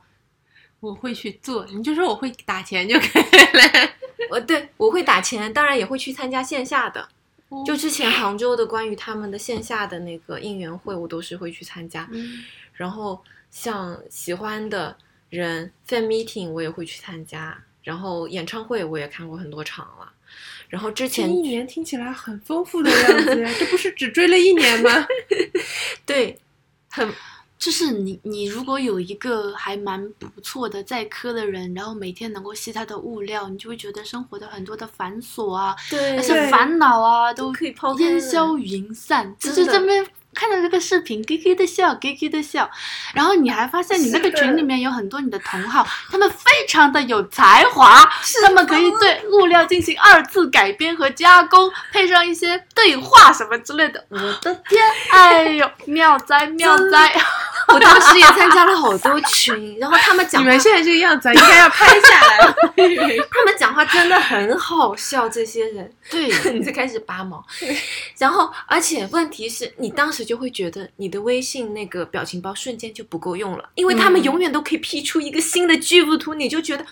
[0.80, 3.90] 我会去做，你就说我会打钱就可以了。
[4.28, 7.08] 我，对我会打钱，当然也会去参加线下的，
[7.64, 12.08] 就之前杭州的关于他们的线下的那个应援会，我都是会去参加。
[12.12, 12.42] 嗯
[12.72, 13.22] 然后
[13.52, 14.96] 像喜欢的
[15.30, 20.12] 人 fan meeting 我也会去参加，然后演唱会我也看过很多场了。
[20.68, 25.06] 然后之这前一年听起来很丰富的样子呀，这不是只追了一年吗？
[26.04, 26.36] 对
[26.90, 27.08] 很
[27.58, 39.34] 就是你，你如果有一个还蛮不错的在科的人，然后每天能够吸他的物料，你就会觉得生活的很多的繁琐啊，对那些烦恼啊都可以抛烟消云散。
[39.38, 42.70] 只是这边看到这个视频，咯咯的笑，咯咯的笑。
[43.14, 48.04] 然后你还发现你那个群里面有很多你的同好，他们非常的有才华，
[48.42, 54.04] 他们可以对物料进行二次改编和加工，配上一些对话什么之类的。
[54.08, 57.14] 我的天，哎呦，妙哉妙哉！
[57.68, 62.56] 我当时也参加了好多群，然后他们讲话你们现在这个样子啊，应该要拍下来了。
[63.30, 65.92] 他们讲话真的很好笑，这些人。
[66.10, 67.44] 对， 你就开始拔毛，
[68.18, 76.84] 然后而且问题是你当时就会觉得你的微信那个表情包瞬间就不够用了，因为他们嗯永远都可以 P 出一个新的巨幅图，你就觉得，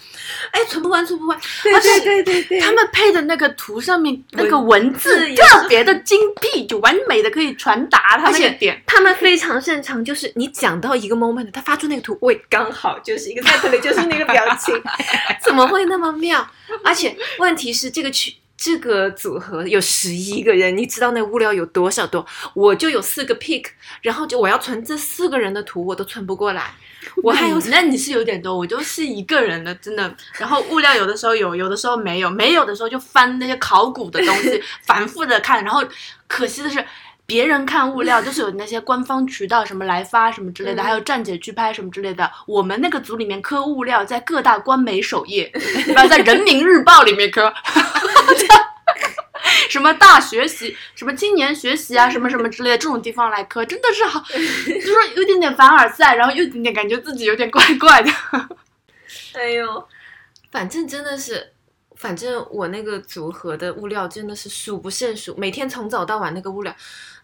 [0.51, 1.39] 哎，存不完，存不完。
[1.63, 8.83] 对对对对对，他们配的那个图上面那个文文字特别的精辟，就完美的可以传达他而且那个点。
[8.87, 14.73] 他们非常擅长，就是你讲到一个 moment，他发出那个图，喂，刚好就是一个 exactly 就是那个表情，
[15.45, 16.49] 怎么会那么妙？
[16.85, 22.25] 而且问题是这个群这个组合有十一个人，你知道那物料有多少多？
[22.55, 23.65] 我就有四个 pick，
[24.03, 26.71] 然后就我要存这四个人的图，我都存不过来。
[27.25, 30.15] 我还有那你是有点多，我就是一个人的，真的。
[30.39, 35.65] 然后物料有的时候有，有的时候没有，没有的时候就翻那些考古的东西， 反复的看。
[35.65, 35.83] 然后
[36.29, 36.85] 可惜的是。
[37.33, 42.31] 别人看物料 就是有那些官方渠道什么来发什么之类的，嗯还有站姐去拍什么之类的。
[42.47, 45.51] 我们那个组里面磕物料在各大官媒首页，
[45.87, 47.51] 不要在人民日报里面磕。
[49.71, 58.11] 什么大学习，什么青年学习啊，什么什么之类的这种地方来磕，真的是好，就是说有点点凡尔赛，然后又有点点感觉自己有点怪怪的。
[59.33, 59.89] 哎呦，
[60.51, 61.53] 反正真的是，
[62.03, 66.75] 反正我那个组合的物料真的是数不胜数，每天从早到晚那个物料，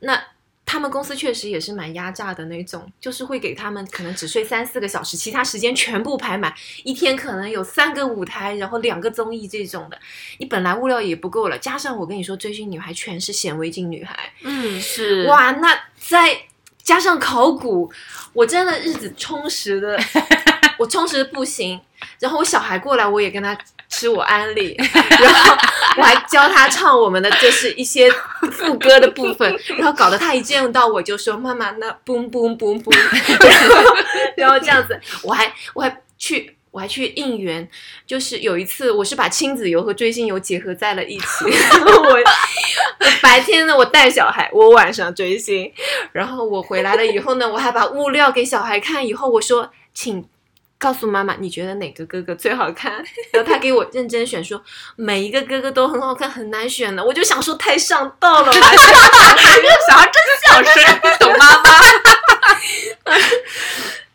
[0.01, 0.23] 那。
[0.71, 6.53] 他们公司确实也是蛮压榨的那种，就是会给他们可能只睡三四个小时，其他时间全部排满，
[6.85, 9.99] 一天可能有三个舞台，然后两个综艺这种的。
[10.37, 16.39] 你本来物料也不够了，加上我跟你说，追星女孩全是显微镜女孩，嗯，是哇，那再
[16.89, 17.93] 加上考古，
[18.33, 20.01] 我真的日子充实的，
[20.79, 21.79] 我充实的不行。
[22.19, 23.55] 然后我小孩过来，我也跟他
[23.91, 24.75] 吃我安利，
[25.21, 25.55] 然后
[25.99, 28.11] 我还教他唱我们的就是一些
[28.53, 32.97] 副歌的部分， 然后搞得他一见到我就说妈妈那 boom boom boom boom，
[33.47, 33.97] 然后
[34.39, 36.58] 然后这样子，我还我还去。
[36.79, 37.69] 我还去应援，
[38.07, 41.27] 就是有一次，我是把亲子游和追星游结合在了一起。
[41.45, 45.73] 我我白天呢，我带小孩，我晚上追星。
[46.13, 50.25] 然后我回来了以后呢，我还把物料给小孩看，以后我说，请
[50.79, 52.93] 告诉妈妈，你觉得哪个哥哥最好看？
[53.35, 54.63] 然后他给我认真选说，
[54.95, 57.05] 每一个哥哥都很好看，很难选的。
[57.05, 58.71] 我就想说，太上道了吧，
[59.89, 61.71] 小孩真小声，懂妈妈。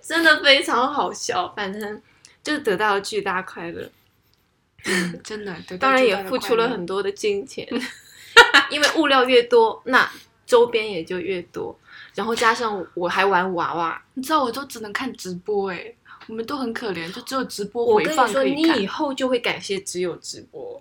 [0.02, 1.52] 真的非常好笑。
[1.58, 2.02] 反正
[2.44, 3.90] 就得到了巨大快乐，
[4.86, 7.68] 嗯，真的，当然也付出了很多的金钱，
[8.70, 10.10] 因为物料越多，那
[10.46, 11.78] 周边也就越多。
[12.14, 15.94] 然后加上我还玩娃娃，你知道，我都只能看直播哎，
[16.28, 18.88] 我们都很可怜，就只有直播回放跟你说，你以。
[18.88, 20.80] 后就会感谢只有直播。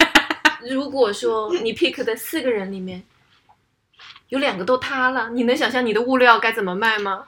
[0.68, 3.02] 如果说你 pick 的四个人里面
[4.28, 7.24] 有两个都塌了，你能想象你的物料该怎么卖吗？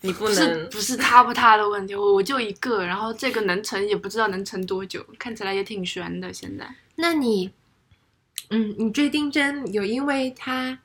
[0.00, 6.32] 你不不是能，不是塌不塌的问题，我我就一个，然后这个能成也不知道能成多久，看起来也挺悬的。
[6.32, 7.50] 现在那你，
[8.50, 10.78] 嗯，你追丁真有因为他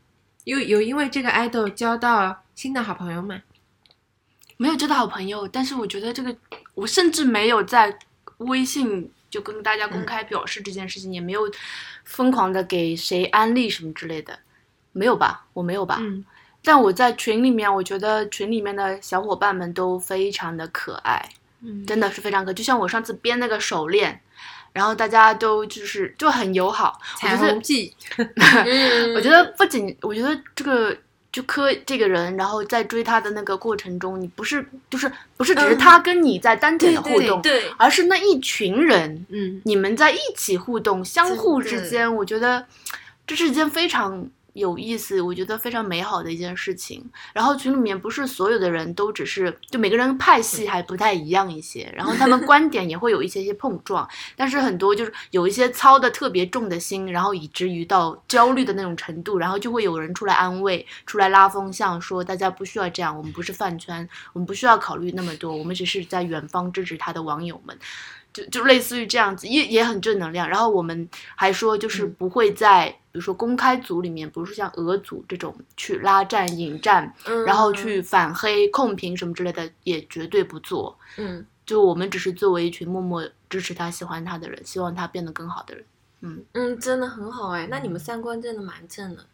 [0.46, 3.42] 有有因为这个 idol 交到新的好朋友吗？
[4.58, 6.36] 没有交到好朋友，但是我觉得这个，
[6.74, 7.98] 我甚至没有在
[8.38, 11.52] 微信就跟大家公开表示这件事情，也没有
[12.04, 14.40] 疯狂的给谁安利什么之类的，
[14.92, 15.46] 没有吧？
[15.54, 15.98] 我没有吧？
[16.00, 16.24] 嗯，
[16.64, 21.30] 但我在群里面，我觉得群里面的小伙伴们都非常的可爱，
[21.62, 22.54] 嗯真的是非常可爱。
[22.54, 24.20] 就像我上次编那个手链，
[24.72, 27.00] 然后大家都就是就很友好。
[27.16, 30.96] 我彩觉得虹记， 嗯我觉得不仅，我觉得这个
[31.32, 42.66] 就磕这个人，然后在追他的那个过程中，你不是就是不是只是嗯他跟你在单点对对的互动，对，而是那一群人，嗯，你们在一起互动，相互之间，我觉得
[43.28, 47.04] 这是一件非常有意思，我觉得非常美好的一件事情。
[47.34, 67.78] 然后群里面不是所有的人都只是，就每个人派系还不太一样一些，然后他们 观点也会有一些些碰撞，但是很多就是有一些操的特别重的心，然后以至于到焦虑的那种程度，然后就会有人出来安慰，出来拉风向，说大家不需要这样，我们不是饭圈，我们不需要考虑那么多，我们只是在远方支持他的网友们。
[68.34, 70.50] 就就类似于这样子，也也很正能量。
[70.50, 80.98] 然后我们还说，就是不会在比如说公开组里面，比如说像俄组这种去拉战、引战，嗯然后去反黑、控评什么之类的，也绝对不做。
[81.18, 85.86] 嗯就我们只是作为一群默默支持他、喜欢他的人，希望他变得更好的人。
[86.20, 89.26] 嗯，嗯，真的很好哎，那你们三观真的蛮正的，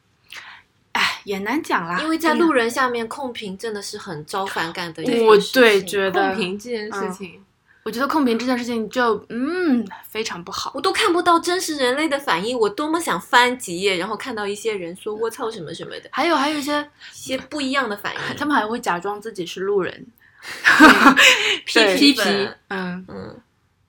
[0.92, 5.62] 哎，也难讲啦，因为在路人下面控评真的是很招反感的一我件事情。
[5.62, 7.44] 对觉得控评这件事情，
[7.90, 10.72] 我觉得控评这件事情就嗯非常不好。
[10.76, 18.20] 我都看不到真实人类的反应，我多么想翻几页，然后看到一些人说“我操”什么什么的，还有还有一些，一些不一样的反应。
[18.38, 20.06] 他们还会假装自己是路人。
[21.66, 23.42] 批对批评嗯，嗯，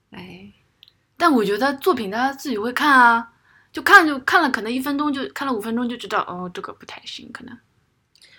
[0.09, 0.51] 哎，
[1.15, 3.29] 但我觉得作品大家自己会看啊，
[3.71, 7.55] 就看就看了，可能一分钟就看了五分钟就知道，哦，这个不太行，可能。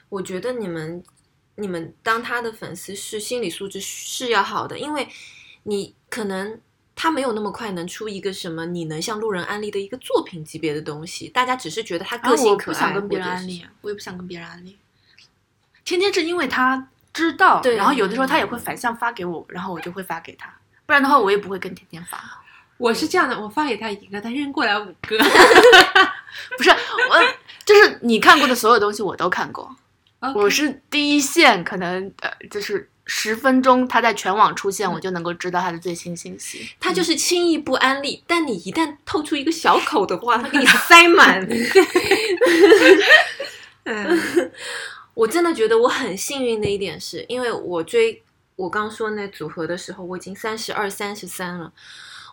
[0.08, 1.00] 我觉得你们
[1.54, 5.08] 你们当他的粉丝是心理素质是要好的，因为
[5.64, 6.60] 你可能
[6.94, 14.78] 他没有那么快能出一个什么你能向路人安利的一个作品级别的东西，大家只是觉得他个性可爱，不想跟别人安利，我也不想跟别人安利。
[15.84, 20.52] 天天是因为他知道，对然后有的时候他也会反向发给我，然后我就会发给他，
[20.86, 22.22] 不然的话我也不会跟天天发。
[22.78, 25.18] 我是这样的，我发给他一个，他扔过来五个。
[26.56, 27.34] 不是我，
[27.64, 29.76] 就是你看过的所有东西我都看过，
[30.34, 36.66] 我是第一线，可能呃就是十分钟他在全网出现，我就能够知道他的最新信息。
[36.80, 41.46] 他就是轻易不安利，但你一旦透出一个小口的话， 他给你塞满。
[43.84, 44.50] 嗯，
[45.12, 48.22] 我真的觉得我很幸运的一点是，因为我追
[48.56, 51.70] 我刚说那组合的时候，我已经三十二、三十三了。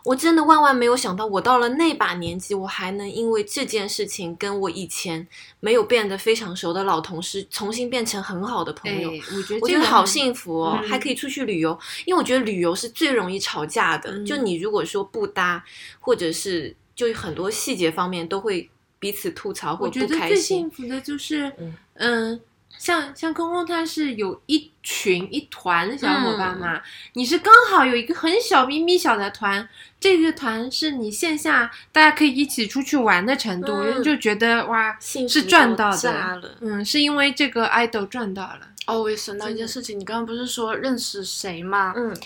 [0.04, 5.26] 我真的万万没有想到，我到了那把年纪，我还能因为这件事情跟我以前
[5.60, 9.10] 没有变得非常熟的老同事重新变成很好的朋友。
[9.10, 11.78] 哎，我觉得我觉得好幸福哦，嗯还可以出去旅游。
[12.06, 15.64] 因为我觉得旅游是最容易吵架的，嗯就你如果说不搭，
[15.98, 20.70] 或者是就很多细节方面都会彼此吐槽或我觉得最不开心幸。
[20.70, 22.40] 福的就是嗯，嗯，
[22.80, 26.60] 像像空空，他是有一群一团的小伙伴嗯。
[26.60, 26.80] 嘛，
[27.12, 29.68] 你是刚好有一个很小咪咪小的团，
[30.00, 34.02] 这个团是你线下大家可以一起出去玩的程度，嗯。
[34.02, 36.56] 就觉得哇，是赚到的。
[36.62, 41.92] 嗯，是因为这个 idol 赚到了，哦，我也想到一件事情，你刚刚不是说认识谁吗？
[41.94, 42.16] 嗯。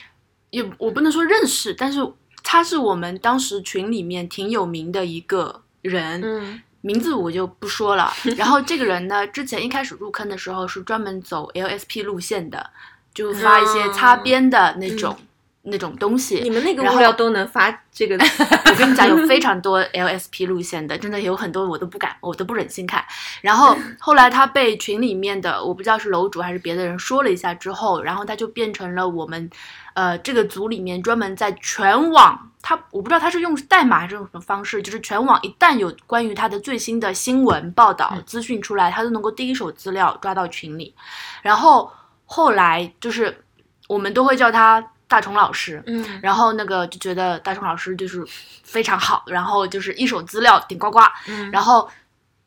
[0.51, 1.99] 也我不能说认识，但是
[2.45, 8.13] 他是我们当时群里面挺有名的一个人，嗯名字我就不说了。
[8.37, 12.71] 然后这个人呢，之前一开始入坑的时候是专门走 LSP 路线的，
[13.15, 15.17] 就发一些擦边的那种、
[15.63, 16.41] 那种东西。
[16.43, 18.17] 你们那个物料都能发这个，
[18.71, 23.03] 我跟你讲，有非常多 LSP 路线的，真的有很多我都不敢，我都不忍心看。
[23.41, 29.49] 然后后来他被群里面的我不知道是楼主还是别的人说了一下之后，然后他就变成了我们
[29.95, 40.95] 呃这个组里面专门在全网，他我不知道他是用代码还是用什么方式，就是全网一旦有关于他的最新的新闻报道、资讯出来，他都能够第一手资料抓到群里。
[41.43, 41.91] 然后
[42.27, 43.45] 后来就是
[43.89, 48.25] 我们都会叫他大虫老师，嗯然后那个就觉得大虫老师就是
[48.63, 51.01] 非常好，然后就是一手资料顶呱呱。
[51.29, 51.89] 嗯然后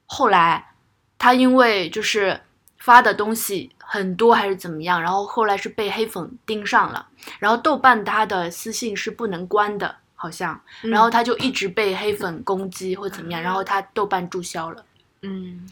[0.05, 0.73] 后来
[1.17, 2.39] 他因为就是
[2.79, 7.07] 发的东西很多还是怎么样，然后后来是被黑粉盯上了，
[7.39, 14.85] 然后豆瓣他的私信是不能关的，好像，然后他就一直被黑粉攻击或怎么样，然后他豆瓣注销了。
[15.21, 15.69] 嗯，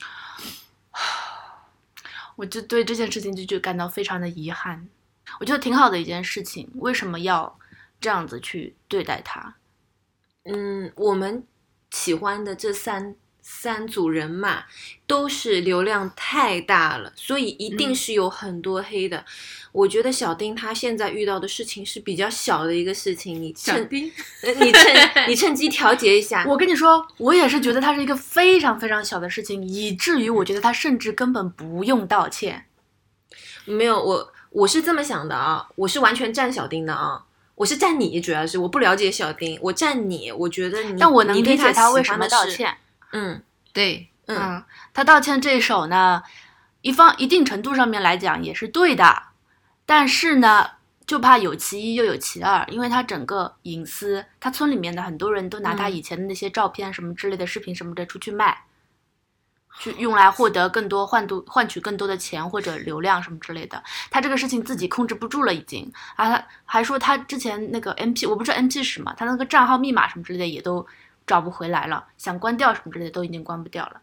[2.38, 4.88] 我就对这件事情就就感到非常的遗憾，
[5.42, 7.60] 我觉得挺好的一件事情，为什么要
[8.00, 9.56] 这样子去对待他？
[10.46, 11.46] 嗯，我们
[11.92, 13.16] 喜欢的这三
[13.48, 14.64] 三组人马
[15.06, 19.24] 都是流量太大了，所以一定嗯是有很多黑的。
[19.72, 26.44] 我觉得小丁他现在遇到的事情是比较小的一个事情，你趁你趁你趁机调节一下。
[26.50, 32.66] 我跟你说，我也是觉得他是一个非常非常小的事情，以至于我觉得他甚至根本不用道歉。
[33.66, 37.26] 没有我我是这么想的啊，我是完全站小丁的啊。
[37.54, 42.28] 我是站你，主要是我不了解小丁，我站你，我觉得你，但我能理解他为什么。
[42.28, 42.76] 道歉。
[43.16, 43.42] 嗯
[43.72, 44.64] 对，嗯嗯，
[44.94, 46.22] 他道歉这一手呢，
[46.82, 49.24] 一方一定程度上面来讲也是对的，
[49.86, 50.72] 但是呢，
[51.08, 58.66] 就怕有其一又有其二，因为他整个隐私，他村里面的很多人都拿他嗯以前的那些照片什么之类的视频什么的出去卖。
[59.78, 63.84] 去用来获得更多换度换取更多的钱或者流量什么之类的。
[64.10, 70.88] 他这个事情自己控制不住了，已经啊，他还说他之前那个 MP 我不知道 MP 是什么，他那个账号密码什么之类的也都
[71.26, 74.02] 找不回来了，想关掉什么之类的都已经关不掉了。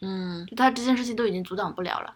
[0.00, 2.14] 嗯，就他这件事情都已经阻挡不了了。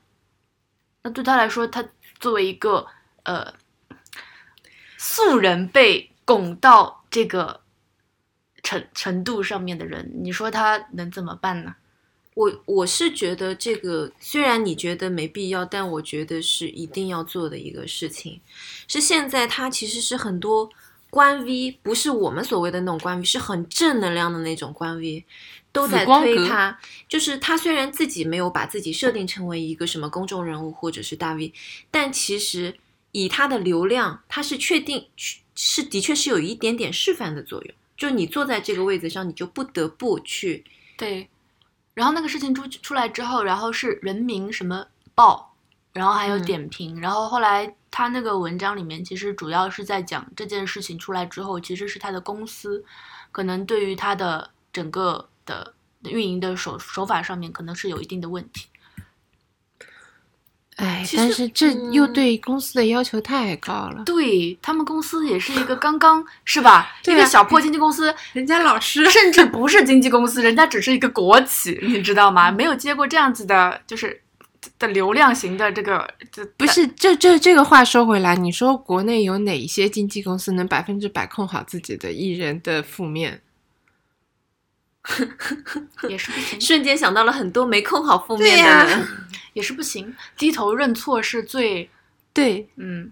[1.03, 1.83] 那对他来说，他
[2.19, 2.87] 作为一个
[3.23, 3.53] 呃
[4.99, 7.61] 素人被拱到这个
[8.63, 11.75] 程程度上面的人，你说他能怎么办呢？
[12.35, 18.41] 我我是觉得这个虽然你觉得没必要，但我觉得是一定要做的一个事情。
[18.87, 20.71] 是现在他其实是很多
[21.11, 25.25] 官 V，不是我们所谓的那种官 V，是很正能量的那种官 V，
[25.73, 26.79] 都在推他。
[27.09, 31.53] 就是他虽然自己没有把自己设定成为一个什么公众人物或者是大 V，
[31.91, 32.77] 但其实
[33.13, 35.07] 以他的流量，他是确定
[35.55, 37.75] 是的确是有一点点示范的作用。
[37.97, 40.65] 就你坐在这个位子上，你就不得不去
[40.97, 41.29] 对，
[41.93, 45.55] 然后那个事情出出来之后，然后是人民什么报，
[45.93, 52.85] 然后还有嗯点评，然后后来他那个文章里面其实主要是在讲这件事情出来之后，其实是他的公司
[53.33, 55.75] 可能对于他的整个的
[56.05, 58.69] 运营的手手法上面可能是有一定的问题。
[60.77, 64.03] 哎，但是这又嗯对公司的要求太高了。
[64.07, 72.51] 对他们公司也是一个刚刚是吧， 一个小破经纪公司， 人家老师甚至不是经纪公司，人家只是一个国企，你知道吗？
[72.51, 74.23] 没有接过这样子的，就是
[74.79, 83.43] 的流量型的这个，这不是，这这这个话说回来，你说国内有哪一些经纪公司能百分之百控好自己的艺人的负面？
[86.09, 89.07] 也是不行，瞬间想到了很多没控好负面的。
[89.55, 91.91] 也是不行，低头认错是最
[92.33, 93.11] 对，嗯，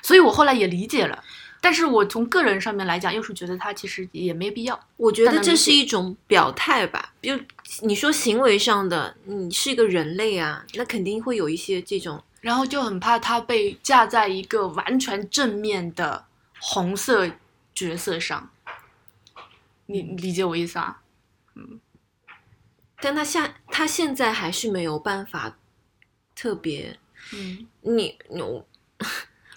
[0.00, 1.24] 所以我后来也理解了，
[1.62, 4.78] 但是我从个人上面来讲，又是觉得他其实也没必要。
[4.96, 7.38] 我觉得这是一种表态吧，就
[7.82, 16.24] 你说行为上的，你是一个人类啊，那肯定会有一些这种，然后就很怕他被架在一个完全正面的
[16.58, 17.30] 红色
[17.72, 18.50] 角色上，
[19.86, 21.00] 你你理解我意思啊？
[21.54, 21.78] 嗯
[23.04, 25.56] 但他现他现在还是没有办法
[26.36, 26.98] 特别，
[27.32, 28.40] 嗯，你你，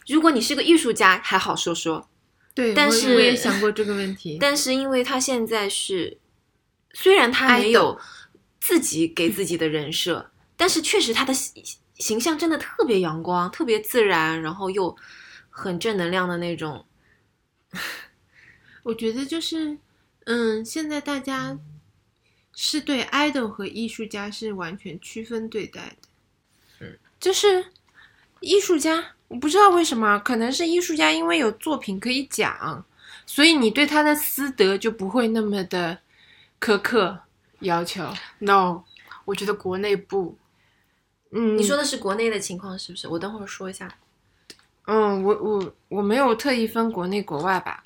[0.08, 2.10] 如果你是个艺术家还好说说，
[2.54, 4.38] 对，但是我也想过这个问题。
[4.40, 6.18] 但是因为他现在是，
[6.94, 8.00] 虽然他没有
[8.60, 11.64] 自己给自己的人设，但是确实他的形
[11.96, 14.96] 形象真的特别阳光，特别自然，然后又
[15.50, 16.86] 很正能量的那种。
[18.84, 19.78] 我觉得就是，
[20.26, 21.58] 嗯，现在大家
[22.54, 26.08] 是对 idol 和艺术家是完全区分对待的。
[26.82, 27.66] 嗯，就是
[28.42, 32.86] 艺术家，我不知道为什么，可能是艺术家因为有作品可以讲，
[33.26, 35.98] 所以你对他的私德就不会那么的
[36.62, 37.20] 苛刻
[37.60, 38.08] 要求。
[38.40, 38.84] No，
[39.26, 40.38] 我觉得国内不，
[41.32, 43.08] 嗯，你说的是国内的情况是不是？
[43.08, 43.92] 我等会儿说一下。
[44.86, 47.84] 嗯，我我我没有特意分国内国外吧，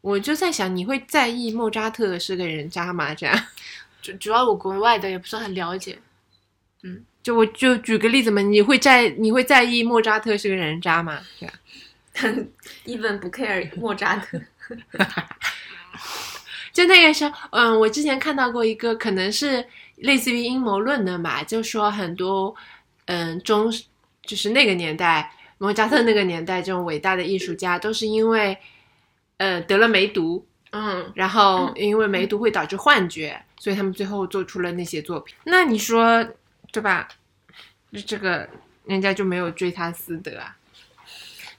[0.00, 3.12] 我就在想，你会在意莫扎特是个人渣吗？
[3.12, 3.46] 这样，
[4.00, 5.98] 主主要我国外的也不是很了解。
[7.22, 11.20] 就我就举个例子嘛，你会在你会在意莫扎特是个人渣吗？
[11.38, 11.54] 这样，
[12.86, 14.40] even 不 care 莫扎特，
[16.72, 19.64] 就那个时候，嗯，我之前看到过一个，可能是
[19.96, 22.54] 类似于阴谋论的嘛，就说很多，
[23.06, 23.70] 嗯，中
[24.22, 28.56] 就是那个年代，莫扎特那个年代这种伟大的艺术家，都是因为，
[29.36, 35.34] 呃，得了梅毒，嗯，然后因为梅毒会导致幻觉，所以他们最后做出了那些作品。
[35.44, 36.24] 那你说，
[36.72, 37.08] 对吧？
[37.92, 38.48] 这这个
[38.84, 40.56] 人家就没有追他私德啊？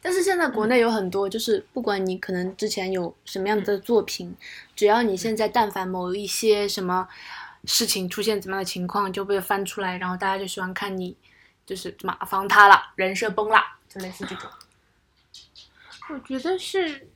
[0.01, 4.35] 但是现在国内有很多，就是不管你可能之前有什么样的作品，
[4.75, 7.07] 只要你现在但凡某一些什么
[7.65, 11.15] 事情出现怎么样的情况，就被翻出来，然后大家就喜欢看你
[11.65, 14.49] 就是马房塌了，人设崩了，就类似这种。
[16.09, 17.07] 我觉得是，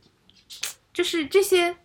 [0.94, 1.76] 就是这些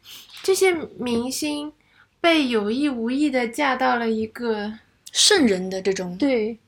[0.42, 1.72] 这些明星
[2.20, 4.74] 被有意无意的嫁到了一个
[5.12, 6.58] 圣人的这种，对，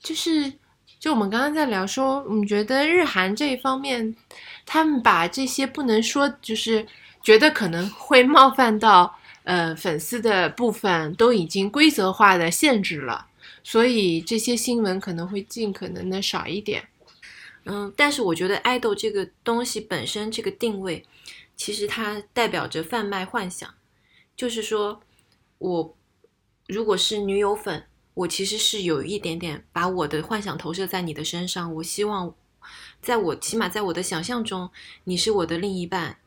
[0.00, 0.52] 就是
[0.98, 4.14] 就我们刚刚在聊说，我们觉得日韩这一方面，
[4.64, 6.86] 他们把这些不能说，就是
[7.22, 13.26] 觉得可能会冒犯到呃粉丝的部分，都已经规则化的限制了，
[13.62, 16.88] 所以这些新闻可能会尽可能的少一点。
[17.64, 21.04] 嗯，但是我觉得爱豆这个东西本身这个定位，
[21.56, 23.68] 其实它代表着贩卖幻想，
[24.36, 25.00] 就是说，
[25.58, 25.96] 我
[26.66, 32.34] 如果是女友粉，我其实是有一点点把我的幻想投射在你的身上，我希望，
[33.00, 34.70] 在我起码在我的想象中，
[35.04, 36.18] 你是我的另一半，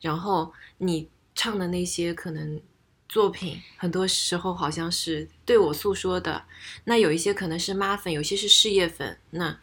[0.00, 2.60] 然后你唱的那些可能
[3.08, 6.44] 作品，很多时候好像是对我诉说的。
[6.84, 9.60] 那有一些可能是妈粉，有些是事业粉，那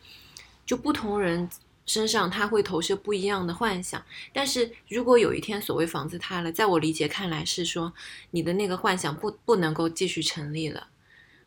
[0.66, 1.50] 就不同人
[1.86, 4.04] 身上他会投射不一样的幻想。
[4.32, 7.94] 但是如果有一天所谓房子塌了，在我理解看来是说
[8.32, 10.88] 你的那个幻想不不能够继续成立了。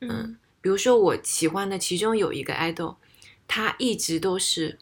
[0.01, 2.97] 嗯，比如说我喜欢的其中有一个爱豆，
[3.49, 4.79] 他一直都是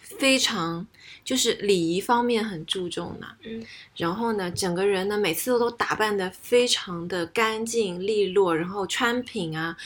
[0.00, 0.86] 非常
[1.24, 3.64] 就是礼仪方面很注重的，嗯，
[3.96, 9.76] 然后呢，整个人呢每次都打扮的非常的干净利落，然后穿品啊，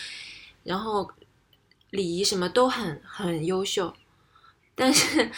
[0.62, 1.10] 然后
[1.90, 3.94] 礼仪什么都很很优秀，
[4.74, 5.30] 但是，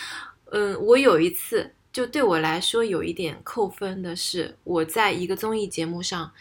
[0.46, 6.32] 嗯，我有一次就对我来说有一点扣分的是，我在一个综艺节目上。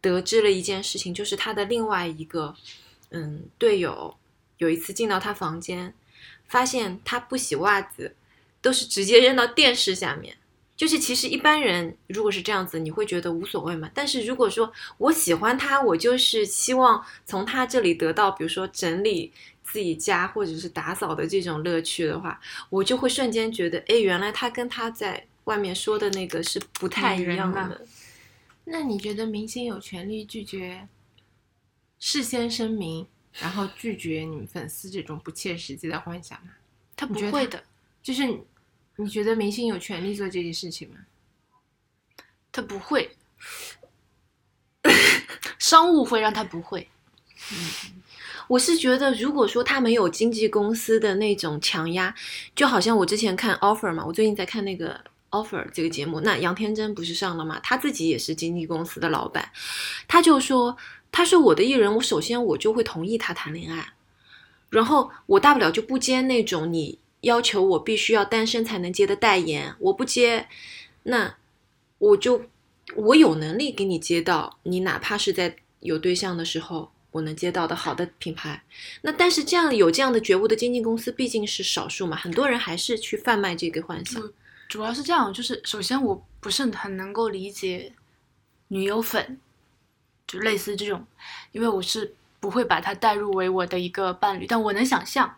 [0.00, 2.54] 得知了一件事情，就是他的另外一个
[3.08, 4.14] 嗯队友
[4.58, 5.94] 有一次进到他房间，
[6.46, 8.14] 发现他不洗袜子，
[8.60, 10.36] 都是直接扔到电视下面。
[10.76, 13.88] 就是其实一般人如果是这样子，你会觉得无所谓嘛。
[13.94, 27.86] 但是如果说我喜欢他，我就是希望从他这里得到，比如说整理自己家或者是打扫的这种乐趣的话，我就会瞬间觉得，哎，原来他跟他在外面说的那个是不太一样的。
[28.64, 30.88] 那你觉得明星有权利拒绝
[32.00, 36.52] 事先声明，然后拒绝你们粉丝这种不切实际的幻想吗？
[36.96, 37.62] 他不会的，
[38.02, 38.22] 就是
[38.96, 40.96] 你觉得明星有权利做这件事情吗？
[42.52, 43.10] 他不会。
[45.58, 46.86] 商务会让他不会，
[48.48, 52.14] 我是觉得，如果说他没有经纪公司的那种强压，
[52.54, 57.58] 就好像我之前看 offer 嘛，我最近在看那个 offer 这个节目，那杨天真不是上了吗？
[57.60, 59.50] 他自己也是经纪公司的老板，
[60.06, 60.76] 他就说，
[61.10, 63.94] 他是我的艺人，我首先我就会同意他谈恋爱，
[64.68, 70.48] 然后我大不了就不接那种你要求我必须要单身才能接的代言，我不接，
[71.02, 71.36] 那
[71.98, 72.44] 我就
[72.96, 78.62] 我有能力给你接到，你哪怕是在有对象的时候，我能接到的好的品牌。
[79.02, 84.22] 那但是这样有这样的觉悟的经纪公司毕竟是少数嘛，很多人还是去贩卖这个幻想。
[84.68, 87.92] 主要是这样，就是首先我不是很能够理解
[88.68, 89.38] 女友粉，
[90.26, 91.06] 就类似这种，
[91.52, 95.36] 因为我是不会把它带入为我的一个伴侣，但我能想象，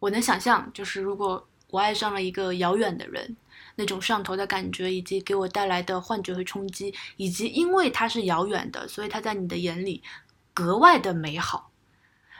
[0.00, 3.36] 我能想象，就是如果我爱上了一个遥远的人，
[3.76, 10.02] 那种上头的感觉，以及给我带来的幻觉和冲击，以及因为他是遥远的，所以他在你的眼里
[10.52, 11.70] 格外的美好，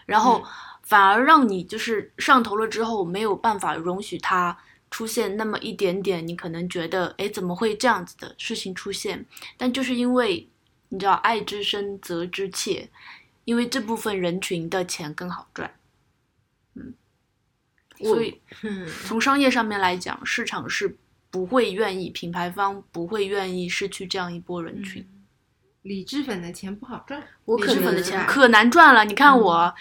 [0.04, 0.42] 然后
[0.82, 4.58] 反而让你就是上头了之后没有办法容许他
[4.90, 9.24] 出现那么一点点，你可能觉得，哎，怎么会这样子的事情出现？
[9.56, 10.48] 但就是因为
[10.88, 12.90] 你知道，爱之深责之切，
[13.44, 15.79] 因为这部分人群的钱更好赚，嗯，
[18.02, 20.96] 所以嗯，从商业上面来讲，市场是
[21.30, 25.06] 不会愿意，品牌方不会愿意失去这样一波人群。
[25.82, 29.72] 理智粉的钱不好赚，理我可能智粉的钱可难赚了，你看我，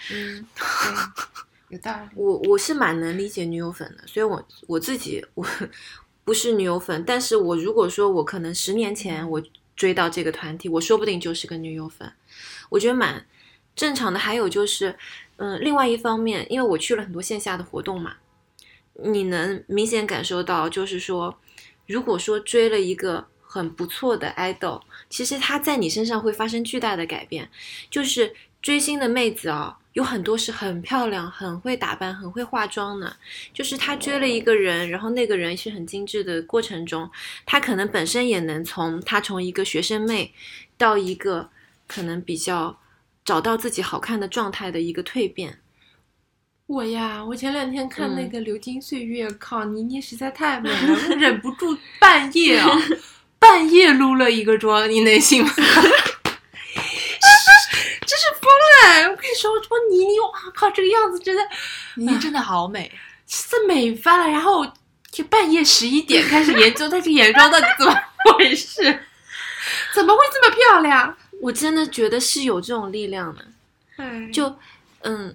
[1.68, 2.08] 有道理。
[2.14, 5.46] 我我是蛮能理解女友粉的，所以我我自己我
[6.24, 9.42] 不是女友粉，但是我如果说我可能十年前我
[9.76, 12.10] 追到这个团体，我说不定就是个女友粉，
[12.70, 13.26] 我觉得蛮
[13.76, 14.18] 正常的。
[14.18, 14.96] 还有就是，
[15.42, 18.16] 嗯，另外一方面，因为我去了很多线下的活动嘛，
[19.02, 21.38] 你能明显感受到，就是说，
[21.86, 27.48] 如果说追了一个很不错的 idol，其实他在你身上会发生巨大的改变。
[27.90, 33.16] 就是追星的妹子啊、有很多是很漂亮、很会打扮、很会化妆的。
[33.54, 37.10] 就是他追了一个人，然后那个人是很精致的过程中，
[37.46, 40.34] 他可能本身也能从他从一个学生妹
[40.76, 41.48] 到一个
[41.88, 42.78] 可能比较
[43.30, 45.60] 找到自己好看的状态的一个蜕变。
[46.66, 50.76] 我呀，我前两天看那嗯个《流金岁月》靠，倪妮实在太美了，
[51.10, 52.68] 我忍不住半夜啊，
[53.38, 55.52] 半夜撸了一个妆，你能信吗？
[55.54, 55.62] 这
[58.16, 58.50] 是疯
[58.98, 59.10] 了！
[59.10, 61.40] 我跟你说，我说倪妮，哇靠，这个样子真的
[61.94, 62.90] 你真的好美。
[63.28, 64.26] 是美翻了。
[64.28, 64.66] 然后
[65.12, 67.94] 就半夜十一点开始研究她这个眼妆到底怎么
[68.36, 68.82] 回事，
[69.94, 71.16] 怎么会这么漂亮？
[71.40, 73.44] 我真的觉得是有这种力量的。
[73.96, 74.54] 哎就
[75.02, 75.34] 嗯，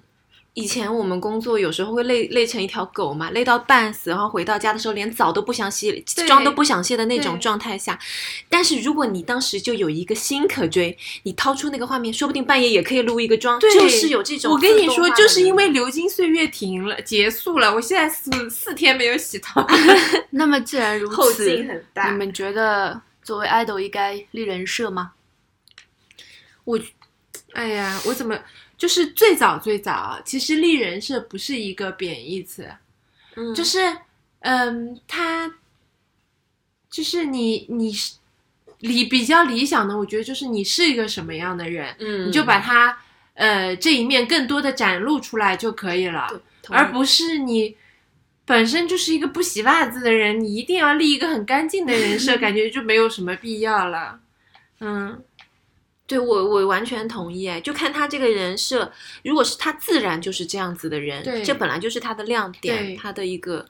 [0.54, 7.98] 以前我们工作有时候会累累成一条狗嘛，累到半死，然后回到家的时候连澡都不想洗，妆都不想卸的那种状态下，
[8.48, 14.52] 但是如果你当时就有一个心可追，你掏出那个画面，说不定半夜也可以撸一个妆，对就是有这种。
[14.52, 19.60] 我跟你说，就是因为《流金岁月》停了，结束了，我现在四四天没有洗头。
[20.30, 25.12] 那么既然如后此，劲很大你们觉得作为 idol 应该立人设吗？
[26.66, 26.78] 我，
[27.54, 28.38] 哎呀，我怎么
[28.76, 32.68] 就是最早最早，其实立人设不是一个贬义词，
[33.36, 33.96] 嗯，就是
[34.40, 35.54] 嗯，他
[36.90, 38.16] 就是你你是
[38.80, 42.98] 理比较理想的，我觉得就是你是一个什么样的人，嗯你就把他
[43.34, 46.28] 呃这一面更多的展露出来就可以了，
[46.68, 47.76] 而不是你
[48.44, 54.20] 本身就是一个不洗袜子的人，你一定要立一个很干净的人设， 感觉就没有什么必要了。
[54.80, 55.22] 嗯，
[56.06, 58.92] 对我我完全同意，哎，就看他这个人设，
[59.24, 63.66] 如果是他自然就是这样子的人，这本来就是他的亮点，他的一个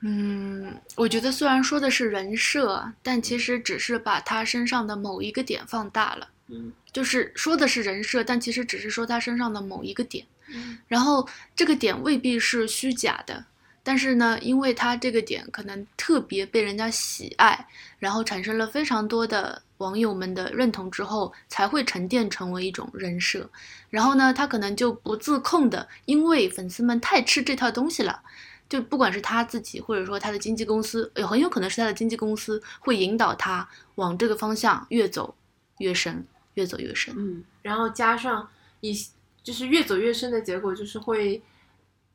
[0.00, 6.28] 嗯，我觉得虽然说的是人设，但其实只是把他身上的某一个点放大了。
[6.48, 10.26] 嗯，就是说的是人设，但其实只是说他身上的某一个点。
[10.54, 11.26] 嗯然后
[11.56, 13.42] 这个点未必是虚假的，
[13.82, 17.66] 但是呢，因为他这个点可能特别被人家喜爱，
[17.98, 23.50] 然后产生了非常多的网友们的认同之后，才会沉淀成为一种人设。
[23.90, 28.22] 然后呢，他可能就不自控的，因为粉丝们太吃这套东西了。
[28.66, 35.34] 就不管是他自己，或者说他的经纪公司，也很有可能是他的经纪公司会引导他往这个方向越走
[35.78, 37.14] 越深，越走越深。
[37.16, 38.48] 嗯然后加上
[38.80, 38.94] 一
[39.42, 41.40] 就是越走越深的结果，就是会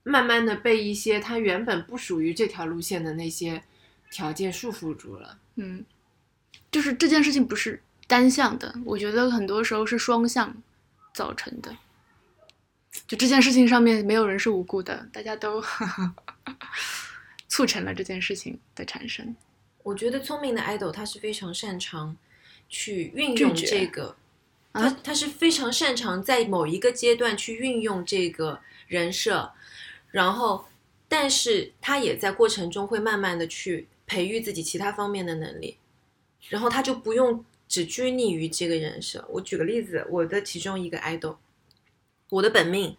[0.04, 3.64] 慢慢的被一些他原本不属于这条路线的那些
[4.10, 5.38] 条件束缚住了。
[5.56, 5.86] 嗯，
[6.72, 10.56] 就是这件事情不是单向的，我觉得很多时候是双向
[11.14, 11.76] 造成的。
[13.08, 15.64] 就这件事情上面没有人是无辜的，大家都
[17.48, 19.36] 促成了这件事情的产生。
[19.84, 22.16] 我觉得聪明的 idol 他是非常擅长
[22.68, 24.16] 去运用这个，
[24.74, 29.52] 啊他他是非常擅长在某一个阶段去运用这个人设，
[30.12, 30.66] 然后，
[31.08, 35.78] 但是他也在过程中会慢慢的去培育自己其他方面的能力，
[36.50, 39.26] 然后他就不用只拘泥于这个人设。
[39.30, 41.38] 我举个例子，我的其中一个 idol，
[42.30, 42.98] 我的本命，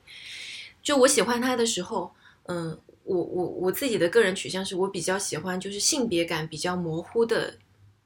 [0.82, 7.58] 就我喜欢他的时候，嗯，我我我自己的个人取向是我比较喜欢就是性别感比较模糊的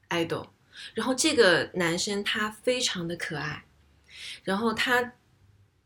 [0.09, 0.49] idol，
[0.95, 3.64] 然后这个男生他非常的可爱，
[4.42, 5.12] 然后他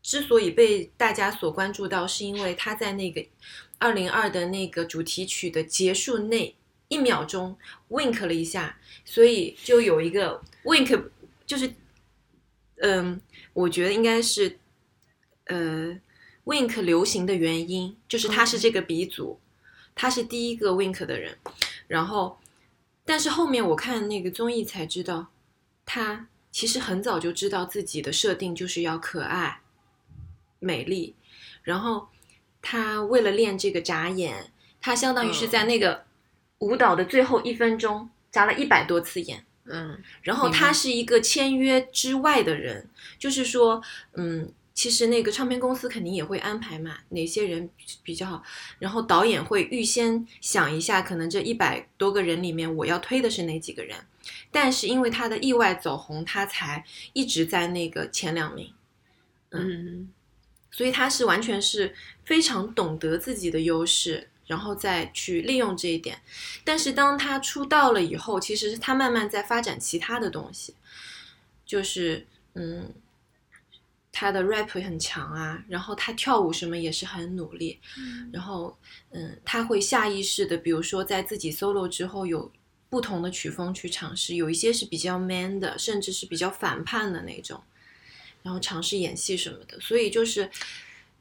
[0.01, 3.25] 之所以被大家所关注到，是因为他在那个
[3.77, 6.55] 二零二的那个主题曲的结束那
[6.89, 7.57] 一秒钟
[7.89, 11.09] wink 了一下，所以就有一个 wink，
[11.45, 11.73] 就是
[12.81, 13.21] 嗯，
[13.53, 14.59] 我觉得应该是
[15.45, 15.99] 呃
[16.45, 19.39] wink 流行的原因，就是他是这个鼻祖，
[19.95, 21.37] 他是第一个 wink 的人，
[21.87, 22.39] 然后
[23.05, 25.27] 但是后面我看那个综艺才知道，
[25.85, 29.61] 他其实很早就知道自己的设定就是要可爱、
[30.57, 31.15] 美丽，
[31.61, 32.07] 然后
[32.61, 36.05] 他为了练这个眨眼，他相当于是在那个
[36.59, 39.43] 舞蹈的最后一分钟眨了一百多次眼。
[39.71, 42.89] 嗯，然后他是一个签约之外的人，
[43.19, 43.79] 就是说，
[44.13, 47.69] 嗯，其实那个唱片公司肯定也会安排嘛，哪些人
[48.01, 48.43] 比较好，
[48.79, 53.95] 然后导演会预先想一下，可能这一百多个人里面我要推的是哪几个人，
[54.51, 56.83] 但是因为他的意外走红，他才
[57.13, 58.73] 一直在那个前两名，
[59.51, 60.09] 嗯，
[60.71, 61.93] 所以他是完全是
[62.25, 66.19] 非常懂得自己的优势，然后再去利用这一点。
[66.65, 70.73] 但是当他出道了以后，其实他慢慢在发展其他的东西，
[71.65, 72.25] 就是
[72.55, 72.91] 嗯，
[74.11, 77.79] 他的 rap 很强啊，然后他跳舞什么也是很努力，
[78.33, 78.77] 然后
[79.11, 82.51] 嗯，他会下意识的，比如说在自己 solo 之后有。
[82.91, 87.61] 不同的曲风去尝试，有一些是比较 man 的，甚至是比较反叛的那种。
[88.41, 90.49] 然后尝试演戏什么的，所以就是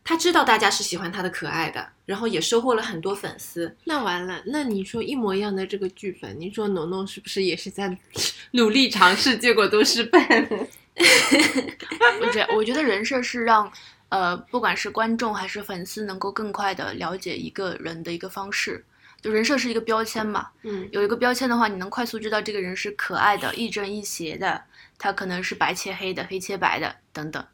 [0.09, 3.77] 他知道大家是喜欢他的可爱的，然后也收获了很多粉丝。
[3.85, 7.95] 那完了，那你说一模一样的这个剧本，你说农农是不是也是在
[8.53, 10.67] 努力尝试，结果都失败了？
[12.22, 13.71] 我觉得我觉得人设是让
[14.09, 18.83] 呃，不管是观众还是粉丝，能够更快的了解一个人的一个方式。
[19.21, 24.63] 就人设是一个标签嘛，嗯有一个标签的话，你能快速知道这个人是可爱的、亦正亦邪的，
[24.97, 27.45] 他可能是白切黑的、黑切白的等等。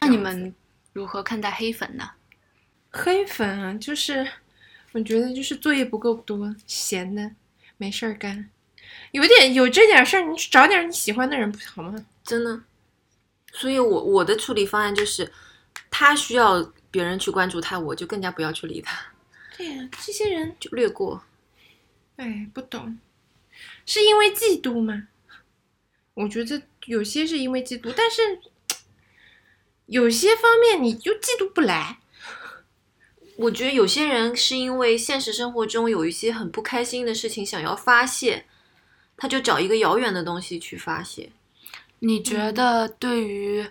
[0.00, 0.52] 那你们
[0.98, 2.10] 如何看待黑粉呢？
[2.90, 4.28] 黑粉啊，就是
[4.90, 7.30] 我觉得就是作业不够多，闲的
[7.76, 8.50] 没事儿干，
[9.12, 12.04] 有点有这点事儿，你去找点你喜欢的人不好吗？
[12.24, 12.62] 真的，
[13.52, 15.32] 所以我我的处理方案就是，
[15.88, 19.00] 他需要别人去关注他，我就更加不要去理他，
[19.56, 21.22] 对呀、这些人就略过。
[22.16, 22.98] 哎不懂，
[23.86, 25.06] 是因为嫉妒吗？
[26.14, 28.40] 我觉得有些是因为嫉妒，但是
[29.88, 31.98] 有些方面你就嫉妒不来。
[33.36, 38.44] 我觉得有些人是因为现实生活中有一些很不开心的事情想要发泄，
[39.16, 41.30] 他就找一个遥远的东西去发泄。
[42.00, 43.66] 你觉得对于，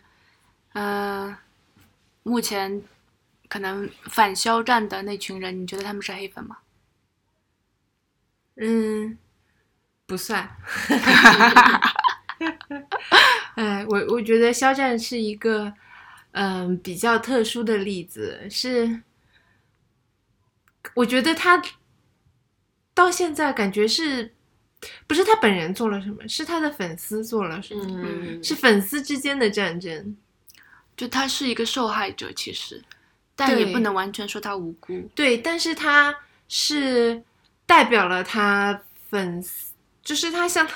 [0.74, 1.38] 呃，
[2.24, 2.82] 目前
[3.50, 6.58] 可能反肖战的那群人，你觉得他们是黑粉吗？
[8.56, 9.18] 嗯，
[10.06, 10.50] 不算。
[13.56, 15.74] 哎，我我觉得肖战是一个
[16.40, 19.02] 嗯、比较特殊的例子，是
[20.94, 21.60] 我觉得他
[22.94, 24.36] 到现在感觉是
[25.08, 30.16] 不是他本人做了什么，是他的粉丝做了什么，嗯，是粉丝之间的战争。
[30.96, 32.84] 就他是一个受害者，其实，
[33.36, 35.10] 但也不能完全说他无辜。
[35.16, 36.16] 对，但是他
[36.48, 37.24] 是
[37.66, 39.74] 代表了他粉丝，
[40.04, 40.68] 就是他相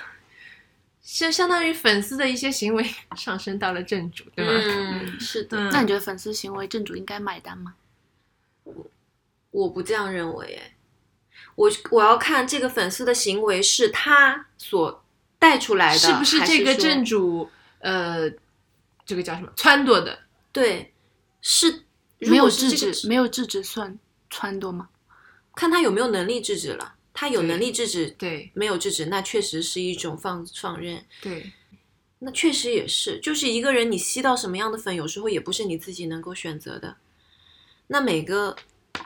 [1.02, 2.86] 相相当于粉丝的一些行为
[3.18, 4.52] 上升到了正主，对吗？
[4.53, 7.73] 嗯，是的，嗯那你觉得粉丝行为正主应该买单吗？
[8.64, 8.88] 我
[9.49, 10.76] 我不这样认为，哎，
[11.56, 15.03] 我我要看这个粉丝的行为是他所
[15.40, 17.49] 带出来的，是不是这个正主
[17.80, 18.30] 呃，
[19.03, 20.19] 这个叫什么撺掇的？
[20.52, 20.94] 对，
[21.41, 21.84] 是
[22.19, 23.98] 没有制止，没有制止算
[24.30, 24.90] 撺掇吗？
[25.56, 26.94] 看他有没有能力制止了。
[27.14, 31.06] 他有能力制止，对没有制止，那确实是一种放放任。
[31.22, 31.52] 对，
[32.20, 36.98] 那确实也是，就是一个人你吸到什么样的粉，有时候也不是你自己能够选择的。
[37.88, 38.56] 那每个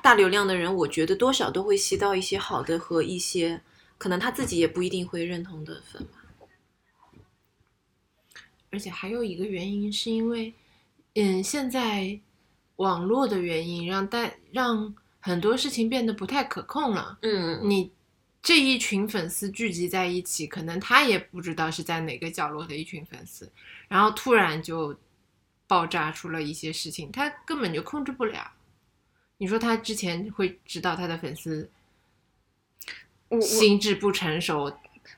[0.04, 3.62] 大流量的人，我觉得多少都会吸到一些好的和一些
[3.98, 6.22] 可能他自己也不一定会认同的粉吧。
[8.70, 10.54] 而且还有一个原因是因为，
[11.16, 12.20] 嗯，现在
[12.76, 17.18] 网络的原因让大让很多事情变得不太可控了。
[17.22, 17.90] 嗯，你
[18.46, 23.52] 这一群粉丝聚集在一起，可能他也不知道是在哪个角落的一群粉丝，
[23.88, 24.96] 然后突然就
[25.66, 28.52] 爆炸出了一些事情，他根本就控制不了。
[29.40, 31.68] 你说他之前会知道他的粉丝
[33.42, 34.72] 心智不成熟，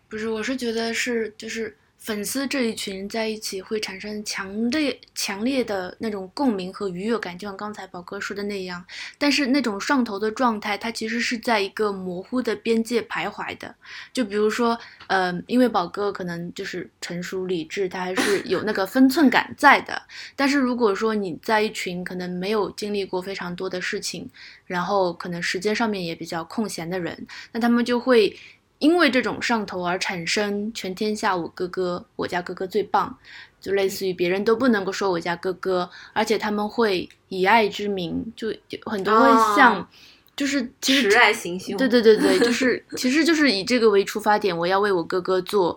[0.08, 8.86] 不是，我是觉得是就是粉丝这一群人在一起会产生强烈强烈的那种共鸣和愉悦感，就像刚才宝哥说的那样。
[9.18, 13.76] 但是那种上头的状态，它其实是在一个模糊的边界徘徊的。
[14.14, 20.02] 就比如说，呃，因为宝哥可能就是成熟理智，他还是有那个分寸感在的。
[20.36, 24.30] 但是如果说你在一群可能没有经历过非常多的事情，
[24.66, 28.34] 然后可能时间上面也比较空闲的人，那他们就会
[28.80, 33.18] 因为这种上头而产生全天下我哥哥，我家哥哥最棒，
[33.60, 39.88] 就类似于别人都不能够说我家哥哥，而且他们会以爱之名，就就很多会像，哦
[40.36, 41.76] 就是其实爱行凶。
[41.78, 45.76] 对对对对，就是其实就是以这个为出发点，我要为我哥哥做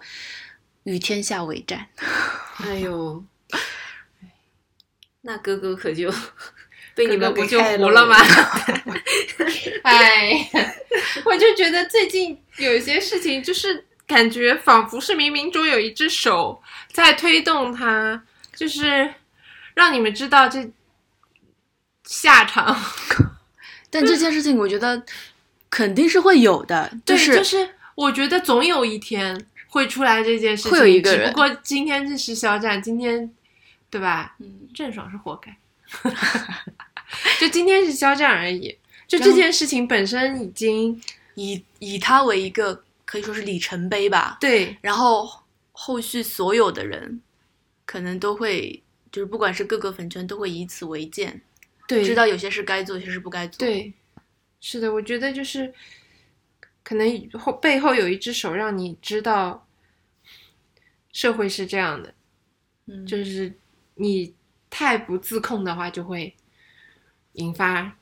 [0.83, 1.87] 与天下为战。
[2.63, 3.25] 哎呦，
[5.23, 6.13] 那哥哥可就
[6.95, 8.17] 被你们不就给开糊了吗？
[9.83, 10.51] 哎，
[11.25, 16.63] 我就觉得最近有一些事情，就是感觉仿佛是冥冥中有一只手
[16.93, 18.23] 在推动他，
[18.55, 19.15] 就是
[19.75, 20.71] 让你们知道这
[22.05, 22.77] 下场。
[23.91, 25.03] 但这件事情，我觉得
[25.69, 33.31] 肯定是会有的，对，是就是我觉得总有一天会出来这件事情，会有一个人只不过今天这是肖战，今天
[33.91, 34.37] 对吧？
[34.39, 35.57] 嗯郑爽是活该，
[37.41, 38.77] 就今天是肖战而已。
[39.09, 41.03] 就这件事情本身已经
[41.43, 44.37] 以以他为一个可以说是里程碑吧。
[44.41, 44.77] 对。
[44.81, 45.29] 然后
[45.73, 47.21] 后续所有的人
[47.87, 51.41] 可能都会，就是不管是各个粉圈都会以此为鉴，
[51.89, 52.05] 对。
[52.05, 53.93] 知道有些事该做，有些事不该做。，对，
[54.61, 55.73] 是的，我觉得就是
[56.83, 59.67] 可能后背后有一只手让你知道
[61.13, 62.15] 社会是这样的，
[62.87, 63.53] 嗯，就是
[63.95, 64.35] 你
[64.69, 66.35] 太不自控的话，就会
[67.33, 67.93] 引发你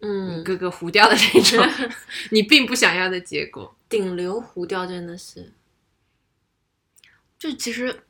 [0.00, 1.90] 嗯，哥哥糊掉的那种
[2.30, 3.74] 你并不想要的结果。
[3.88, 5.52] 顶流糊掉真的是，
[7.38, 8.02] 就其实，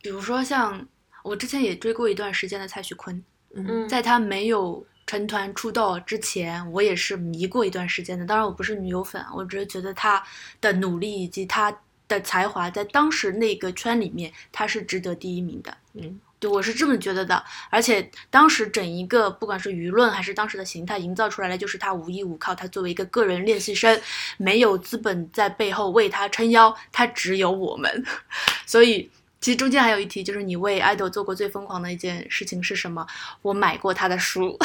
[0.00, 0.86] 比如说像
[1.22, 3.16] 我之前也追过一段时间的蔡徐坤，
[3.54, 8.24] 嗯嗯，在他没有成团出道之前，我也是迷过一段时间的。
[8.26, 10.22] 当然，我不是女友粉，我只是觉得他
[10.60, 15.76] 的努力以及他的才华，在当时那个圈里面，他是值得第一名的。
[15.94, 17.40] 嗯，对，我是这么觉得的。
[17.70, 24.00] 而且当时整一个不管是舆论还是当时的形态营造出来的，就是他无依无靠，他作为一个个人练习生，
[24.38, 28.04] 没有资本在背后为他撑腰，他只有我们。
[28.66, 29.08] 所以
[29.40, 33.06] 其实中间还有一题，就是你为爱豆做过最疯狂的一件事情是什么？
[33.42, 34.58] 我买过他的书，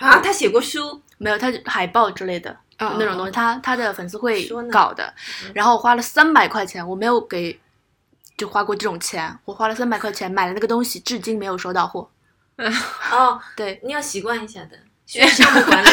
[0.00, 2.50] 啊，他写过书， 没有他海报之类的。
[2.78, 5.12] 哦那种东西，他他的粉丝会搞的，
[5.52, 7.58] 然后花了三百块钱，我没有给，
[8.38, 12.08] 就花过这种钱，我花了三百块钱买了那个东西，至今没有收到货。
[13.12, 15.88] 哦，对你要习惯一下的， 学项目管理。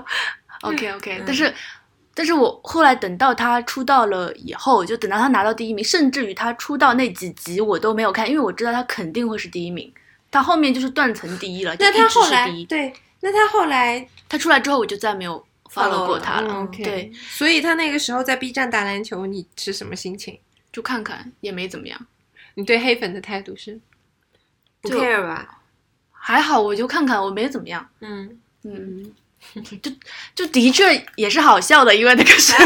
[0.62, 1.54] OK OK，、嗯但是
[2.12, 9.90] 但是我后来等到他出道了以后，就等到他拿到第一名，甚至于他出道那几集我都没有看，因为我知道他肯定会是第一名，
[10.30, 12.64] 他后面就是断层第一了，就那一直是他后来第一。
[12.66, 15.42] 对，那他后来他出来之后我就再没有
[15.72, 16.52] follow 过他了。
[16.52, 20.38] 嗯，OK 对，，所以他那个时候在 B 站打篮球，你是什么心情？
[20.72, 22.06] 就看看也没怎么样，
[22.54, 23.80] 你对黑粉的态度是？
[24.80, 25.60] 不 care 吧？
[26.12, 27.88] 还好，我就看看，我没怎么样。
[28.00, 29.14] 嗯，嗯，
[29.82, 29.90] 就
[30.34, 32.52] 就的确也是好笑的，因为那个是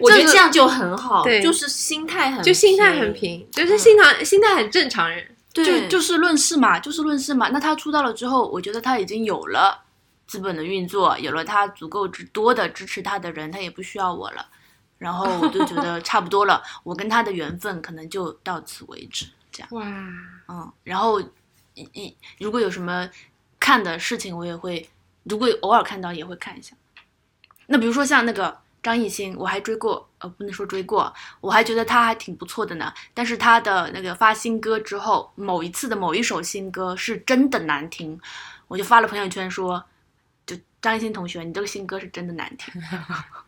[0.00, 5.28] 我觉得就是这样就很好，对就是心态很就心态很平，就是心态心态很正常人。
[5.52, 7.48] 对，就就事论事嘛，就事论事嘛。
[7.50, 9.84] 那他出道了之后，我觉得他已经有了
[10.26, 14.44] 资本的运作，有了他足够之多的支持他的人，他也不需要我了。
[14.98, 19.68] 然后我就觉得差不多了，我跟他的缘分可能就到此为止，这样。
[19.72, 19.82] 哇，
[20.48, 21.20] 嗯，然后
[21.74, 23.08] 一一如果有什么
[23.58, 24.88] 看的事情，我也会，
[25.24, 26.74] 如果偶尔看到也会看一下。
[27.66, 32.92] 那比如说像那个张艺兴，我还追过，呃，不能说追过，我还觉得他还挺不错的呢。
[33.14, 38.20] 但是他的那个发新歌之后，某一次的某一首新歌是真的难听，
[38.68, 39.82] 我就发了朋友圈说，
[40.46, 42.74] 就张艺兴同学，你这个新歌是真的难听。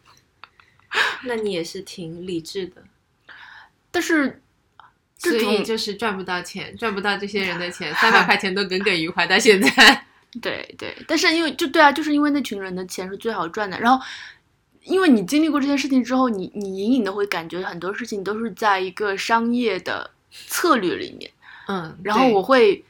[1.24, 2.82] 那你也是挺理智的。
[3.90, 4.42] 但是
[5.18, 10.06] 所这种以就是赚不到钱，赚不到这些人的钱，三百 块钱都耿耿于怀到现在。
[10.42, 14.04] 对对，但是因为就对啊，就是因为那群人的钱是最好赚的，然后。
[14.88, 21.28] 因为你经历过这件事情之后，你你隐隐的会感觉很多事情都是在一个商业的策略里面，
[21.66, 22.84] 嗯，然后我会，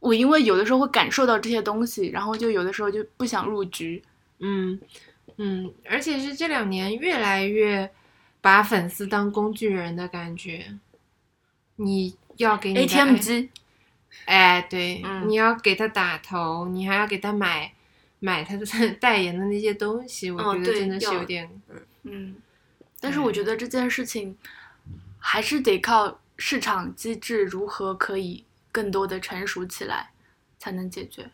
[0.00, 4.02] 我因为有的时候会感受到这些东西，然后就有的时候就不想入局。
[4.40, 4.78] 嗯
[5.38, 7.90] 嗯，而且是这两年越来越
[8.40, 10.78] 把粉丝当工具人的感觉。
[11.76, 13.50] 你要给 ATM 爱机，
[14.24, 17.72] 哎，对，嗯你要给他打头，你还要给他买
[18.18, 18.66] 买他的
[19.00, 21.48] 代言的那些东西，我觉得真的是有点，
[22.02, 22.34] 嗯，
[23.00, 24.36] 但是我觉得这件事情
[25.18, 30.10] 还是得靠市场机制如何可以更多的成熟起来，
[30.58, 31.30] 才能解决。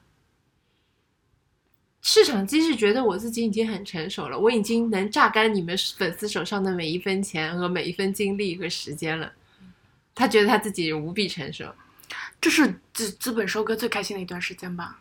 [2.06, 9.32] 市场机制觉得我自己已经很成熟了，我已经能榨干你们粉丝手上的每一分钱和每一分精力和时间了。
[10.14, 11.64] 他觉得他自己无比成熟，
[12.38, 14.98] 这是资资本收割最开心的一段时间吧。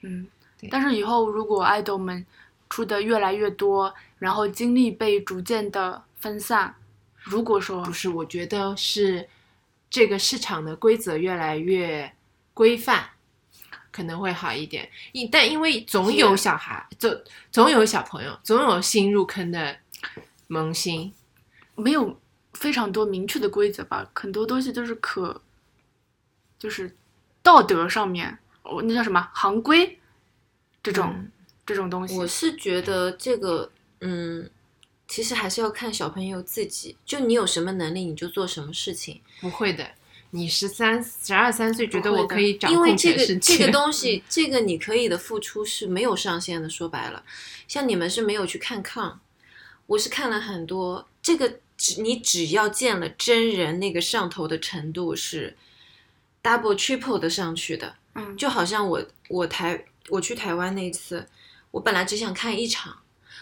[0.00, 0.26] 嗯
[0.58, 2.26] 对，但是以后如果爱豆们
[2.68, 6.74] 出的越来越多，然后精力被逐渐的分散，
[7.22, 8.08] 如果说不是？
[8.08, 9.28] 我觉得是
[9.88, 12.12] 这个市场的规则越来越
[12.52, 13.08] 规范，
[13.90, 14.88] 可能会好一点。
[15.12, 19.76] 因但因为总有小孩，总总有小朋友，总有新入坑的
[20.46, 21.12] 萌新。
[21.76, 22.20] 没有
[22.52, 25.40] 非常多明确的规则吧，很多东西都是可，
[26.58, 26.94] 就是
[27.42, 29.98] 道德上面，哦，那叫什么行规
[30.82, 31.32] 这种、嗯
[31.64, 32.18] 这种东西。
[32.18, 34.50] 我是觉得这个，嗯，
[35.08, 39.88] 其实还是要看小朋友自己，就你有什么能力你就做什么事情，不会的，
[40.30, 46.68] 你十三、十二三岁觉得我可以掌因为这个这个东西，这个你可以的付出是没有上限的。
[46.68, 47.24] 说白了，
[47.66, 49.20] 像你们是没有去看抗，
[49.86, 55.56] 我是看了很多，这个只你只要见了真人，那个上头的程度是
[56.42, 57.96] double triple 的上去的。
[58.14, 61.26] 嗯，就好像我我台我去台湾那一次，
[61.72, 62.98] 我本来只想看一场，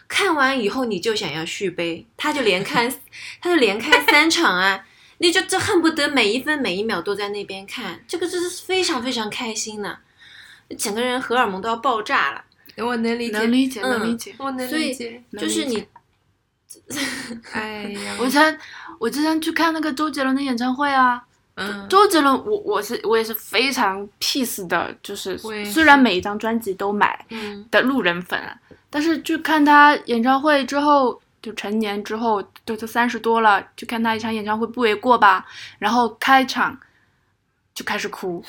[0.06, 2.90] 看完以后你就想要续杯，他就连看
[3.42, 4.86] 他就连开三场啊，
[5.18, 9.98] 你就这恨不得每一分每一秒都在那边看，这个真是非常非常开心的，
[10.78, 12.44] 整个人荷尔蒙都要爆炸了。
[12.76, 14.34] 我能理解，能理解，嗯能理解。
[14.38, 15.22] 我能理解。
[15.36, 15.84] 就是你
[17.52, 18.58] 哎呀，我之前
[18.98, 21.20] 我之前去看那个周杰伦的演唱会啊，
[21.54, 28.56] 嗯，周杰伦，我我是我也是非常 peace 的，就是是虽然每一张专辑都买嗯的路人粉啊，
[28.90, 35.46] 但是去看他演唱会之后，就成年之后都都三十多了，去看他一场演唱会不为过吧？
[35.78, 36.78] 然后开场
[37.74, 38.44] 就开始哭，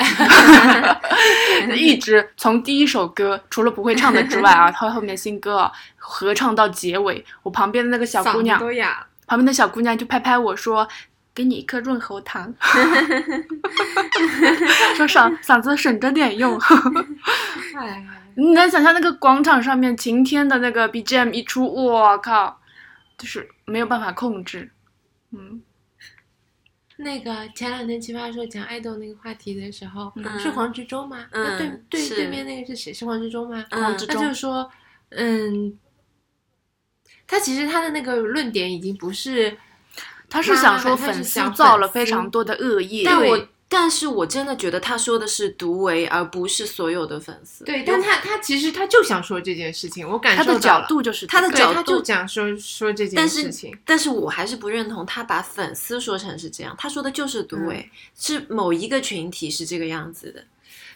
[1.74, 8.60] 一直从第一首歌除了不会唱的之外啊， 他后面新歌啊合唱到结尾，我旁边的那个小姑娘。
[9.26, 10.86] 旁边的小姑娘就拍拍我说
[11.36, 12.52] ：“给你一颗润喉糖，
[14.98, 16.60] 说嗓嗓子省着点用。
[17.78, 18.04] 哎，
[18.36, 22.59] 你能想象那个广场上面晴天的那个 BGM 一出，我靠，
[23.20, 24.72] 就是没有办法控制。
[25.32, 25.62] 嗯，
[26.98, 31.28] 那个前两天奇葩说讲爱豆那个话题的时候，嗯是黄执中吗？
[31.32, 32.92] 那对嗯对，对面那个是谁？
[32.92, 33.64] 是黄执中吗？
[33.70, 34.72] 黄执中他就说，
[35.10, 35.78] 嗯，
[37.28, 39.56] 他其实他的那个论点已经不是，
[40.30, 47.64] 他是想说粉丝造了非常多的恶业，但对我但是我真的觉得他说的是独唯，而不是所有的粉丝。
[47.64, 57.88] 对，但他他其实他就想说这件事情，我感他的受到了，角度就是他的角度，他就讲说说这件事情，但是我还是不认同他把粉丝说成是这样，他说的就是独唯，
[58.18, 60.44] 是某一个群体是这个样子的。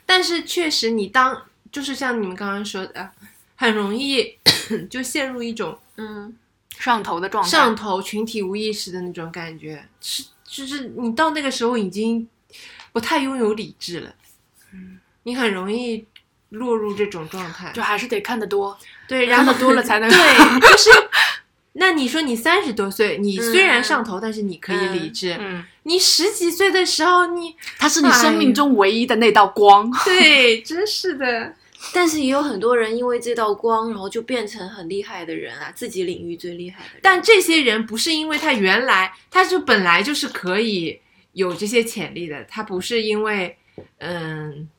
[0.06, 3.12] 但是确实，你当就是像你们刚刚说的，
[3.56, 4.36] 很容易
[4.90, 6.36] 就陷入一种嗯，
[6.80, 12.28] 上头的状态，上头群体无意识的那种感觉，是就是你到那个时候已经
[12.94, 14.16] 不太拥有理智了，
[14.72, 16.06] 嗯，你很容易
[16.50, 17.72] 落入这种状态。
[17.74, 20.90] 就还是得看得多，对，然后看得多了才能 对，就是。
[21.76, 25.36] 那你说你三十多岁，你虽然嗯上头，但是你可以理智。
[25.40, 29.92] 嗯，你十几岁的时候，你他是你生命中唯一的那道光。
[30.06, 31.56] 对，真是的。
[31.92, 37.00] 但是也有很多人因为这道光，然后就变成很厉害的人啊，自己领域最厉害的人。
[37.02, 41.00] 但这些人不是因为他原来他就本来就是可以
[41.34, 43.58] 有这些潜力的，他不是因为
[43.98, 44.70] 嗯，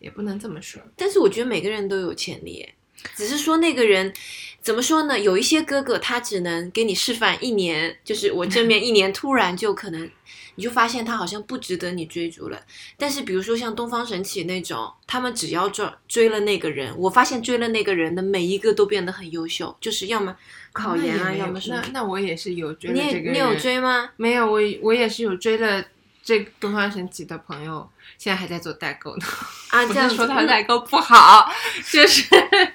[0.00, 0.82] 也不能这么说。
[0.96, 2.68] 但是我觉得每个人都有潜力，
[3.14, 4.12] 只是说那个人
[4.60, 5.18] 怎么说呢？
[5.18, 10.10] 有一些哥哥他只能给你示范一年，就是我正面一年，突然就可能
[10.54, 12.64] 你就发现他好像不值得你追逐了。
[12.96, 20.34] 但是比如说像东方神起那种，他们只要追追了那个人，我发现追了那个人的每一个都变得很优秀，就是要么
[20.74, 21.82] 考研啊，要么是那。
[21.92, 24.10] 那我也是有追了你这个人，也你有追吗？
[24.16, 24.44] 没有？
[24.44, 25.82] 我我也是有追了
[26.22, 27.88] 这东方神起的朋友，
[28.18, 29.24] 现在还在做代购呢。
[29.70, 31.48] 啊， 不这样说他代购不好，
[31.92, 32.24] 就是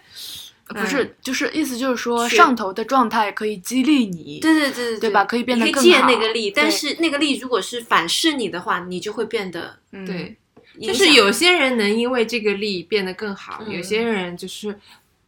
[0.70, 4.40] 不是，就是意思就是说，上头的状态可以激励你。
[4.40, 10.38] 对对对对对吧可以变得更好借那个力，但是那个力如果是反噬你的话，你就会变得嗯，对，
[10.82, 14.80] 就是有些人能因为这个力变得更好，嗯有些人就是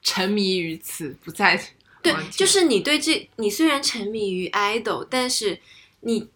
[0.03, 1.59] 沉迷于此，不再
[2.01, 5.59] 对就是你对这，你虽然沉迷于 idol，但是
[6.01, 6.29] 你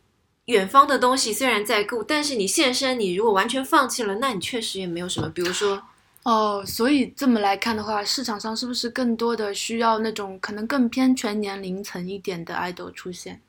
[0.46, 5.28] 远方的东西虽然在顾，但是你现身，你如果完全放弃了，那你确实也没有什么。
[5.30, 5.82] 比如说，
[6.24, 13.42] 哦，所以这么来看的话，市场上是不是更多的需要那种可能更偏全年龄层一点的 idol 出现？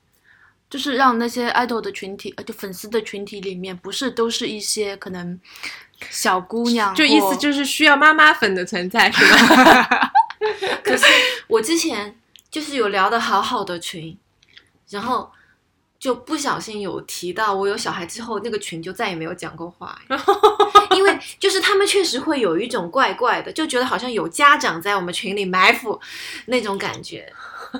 [0.69, 5.39] 就是让那些 idol 的群体，呃，就粉丝的群体里面，不是都是一些可能
[6.09, 9.23] 小姑娘，就意思就是需要妈妈粉的存在，是
[9.55, 10.11] 吧？
[10.83, 11.05] 可是
[11.47, 12.15] 我之前
[12.49, 14.17] 就是有聊的好好的群，
[14.89, 15.31] 然后
[15.99, 19.99] 就不小心有提到我有小孩之后，那个群就再也没有讲过话，
[20.95, 25.99] 因为就是他们确实会有一种怪怪的，就觉得好像有家长在我们群里埋伏
[26.45, 27.31] 那种感觉，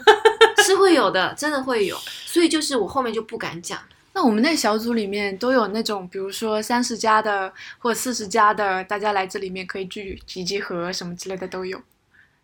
[0.65, 3.79] 是会有的，真的会有，所以就是我后面就不敢讲。
[4.13, 11.79] 那我们那小组里面都有那种，比如说三十加的或四十加的，大家来这里面可以聚集集合什么之类的都有。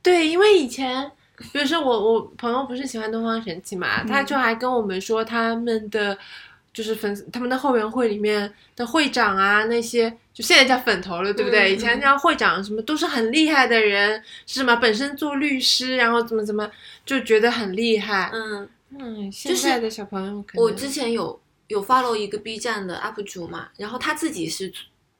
[0.04, 1.10] 对，因为以前，
[1.52, 6.16] 比如说我我朋友不是喜欢东方神起嘛，嗯他就还跟我们说他们的
[6.74, 11.72] 就是粉丝他们的后援会里面的会长啊那些，就现在叫粉头了，对不对？
[11.72, 16.70] 嗯以前叫会长什么都是很厉害的人，是什么本身做律师，然后怎么怎么
[17.06, 18.30] 就觉得很厉害。
[18.34, 18.70] 嗯，
[19.00, 24.74] 嗯，就是现在的小朋友可能我之前有有 follow 一个 B 站的 UP 主嘛，然后他自己是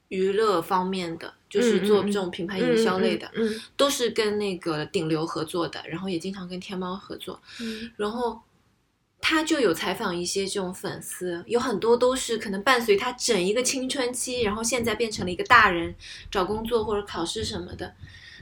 [0.10, 8.42] 娱乐方面的，就是做这种品牌营销类的，嗯嗯都是跟那个顶流合作的，然后也经常跟天猫合作，嗯然后
[9.22, 15.94] 他就有采访一些这种粉丝，有很多都是可能伴随他整一个青春期，然后现在变成了一个大人，
[16.32, 17.94] 找工作或者考试什么的，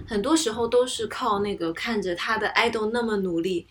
[0.08, 3.68] 很多时候都是靠那个看着他的 idol 那么努力。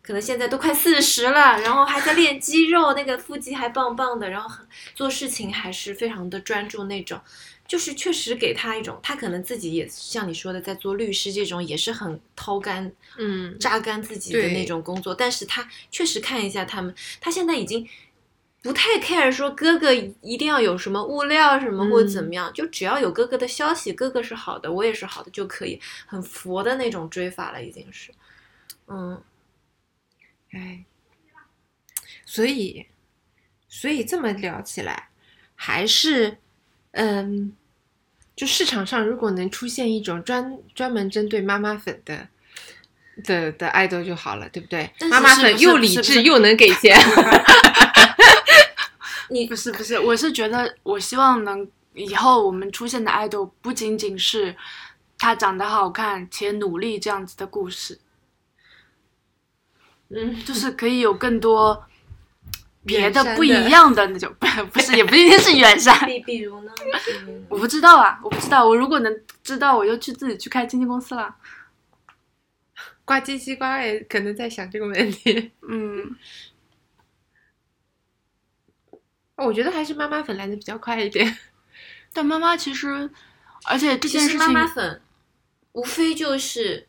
[0.00, 7.20] 可能现在都快四十了，然后还在练肌肉，那个腹肌还棒棒的，然后很做事情还是非常的专注那种，
[7.68, 17.86] 就是确实给他一种，他可能自己也像你说的，在做律师这种也是很掏干嗯，榨干自己的那种工作，但是他确实看一下他们，他现在已经
[18.62, 28.10] 不太 care 说哥哥一定要有什么物料什么或者怎么样，就只要有哥哥的消息，哥哥是好的，我也是好的就可以，很佛的那种追法了，已经是，
[28.86, 29.22] 嗯，
[30.52, 30.84] 哎，
[32.24, 32.86] 所以，
[33.68, 35.10] 所以这么聊起来，
[35.54, 36.38] 还是，
[37.00, 37.52] 嗯，
[38.34, 42.26] 就市场上如果能出现一种专专门针对妈妈粉的
[43.22, 44.90] 的的爱豆就好了，对不对？
[45.08, 46.98] 妈妈粉又理智又能给钱，
[49.30, 54.56] 你不是不是，我是觉得，我希望能以后我们出现的 idol 不仅仅是
[55.16, 58.00] 他长得好看且努力这样子的故事，
[60.08, 61.86] 嗯，就是可以有更多
[62.84, 66.72] 别的不一样的那种，不 不是也不一定是远山， 比比如呢？
[67.26, 71.36] 嗯 我不知道啊，我不知道，我如果能知道，我就去自己去开经纪公司了。
[73.04, 75.50] 挂机西瓜也可能在想这个问题。
[75.66, 76.14] 嗯，
[79.36, 81.38] 我觉得还是妈妈粉来的比较快一点。
[82.12, 83.10] 但妈妈其实，
[83.64, 85.00] 而且这件事情，妈粉
[85.72, 86.86] 无非就是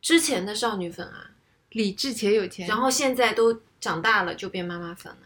[0.00, 1.30] 之前的少女粉啊，
[1.70, 5.18] 理智且有钱，然后现在都长大了就变妈妈粉了。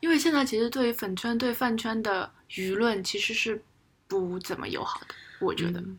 [0.00, 3.62] 因为现在其实对于粉圈、对饭圈的舆论其实是
[4.08, 5.80] 不怎么友好的，我觉得。
[5.80, 5.98] 嗯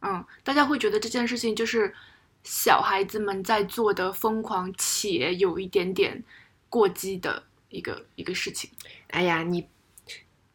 [0.00, 1.92] 嗯，大家会觉得这件事情就是
[2.44, 6.22] 小孩子们在做的疯狂且有一点点
[6.68, 8.70] 过激的一个一个事情。
[9.08, 9.66] 哎呀，你，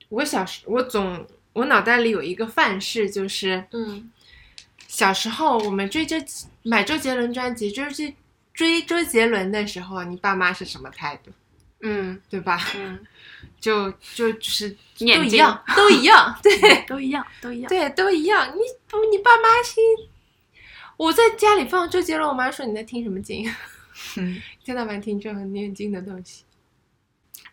[0.08, 4.10] 我小时我总我脑袋里有一个范式，就是嗯
[4.88, 6.16] 小时候我们追周
[6.62, 8.16] 买周杰伦专辑，追追
[8.54, 11.32] 追周杰伦的时候，你爸妈是什么态度，
[11.82, 12.60] 嗯对吧？
[12.76, 13.00] 嗯，
[13.60, 14.70] 就就就是
[15.00, 17.70] 都一样，都一样，对都一样，都一样。
[17.70, 18.48] 对，都一样。
[18.56, 19.84] 你不，你爸妈心，
[20.98, 23.52] 我在家里放周杰伦，我妈说你在听什么经？
[24.18, 26.44] 嗯，一天到晚听这很念经的东西。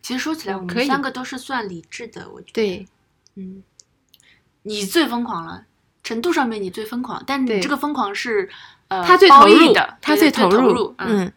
[0.03, 2.53] 其实说起来，我们三个都是算理智的，我觉得。
[2.53, 2.87] 对，
[3.37, 3.63] 嗯，
[4.63, 5.65] 你最疯狂了，
[6.03, 8.49] 程度上面你最疯狂，但你这个疯狂是
[8.91, 11.33] 呃他最投入的，他最投入，嗯，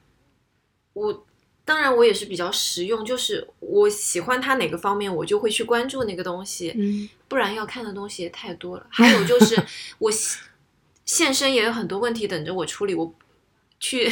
[0.93, 1.25] 我
[1.65, 8.85] 当然我也是比较实用，就是我喜欢他哪个方面，我就会去关注那个东西，嗯不然要看的东西也太多了。
[8.89, 9.55] 还有就是
[9.97, 10.41] 我现
[11.05, 13.13] 现身也有很多问题等着我处理，我
[13.79, 14.11] 去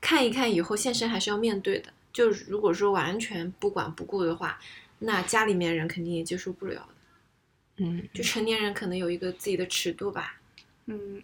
[0.00, 1.92] 看一看以后现身还是要面对的。
[2.12, 4.58] 就如果说完全不管不顾的话，
[4.98, 6.88] 那家里面人肯定也接受不了的。
[7.84, 10.40] 嗯，就成年人可能有一个自己的尺度吧。
[10.86, 11.22] 嗯，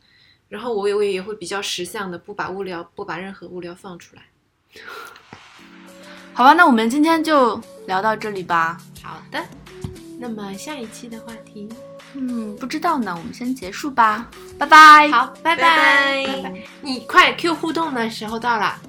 [0.48, 4.22] 然后我也我也会比较识相的，不把物料不把任何物料放出来。
[6.32, 8.80] 好吧，那我们今天就聊到这里吧。
[9.02, 9.44] 好的。
[10.18, 11.68] 那么下一期的话题，
[12.14, 15.08] 嗯，不知道呢，我们先结束吧，拜拜。
[15.08, 16.62] 好，拜拜拜拜。
[16.80, 18.80] 你快 Q 互动的时候到了。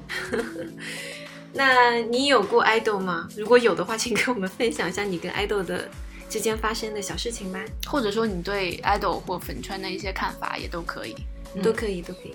[1.54, 3.28] 那你有过爱豆吗？
[3.36, 5.90] 如果有的话，请跟我们分享一下你跟爱豆的
[6.30, 11.16] 之间发生的小事情吧，或者说你对 idol 或粉圈的一些看法也都可以。
[11.64, 12.34] 都可以，都可以。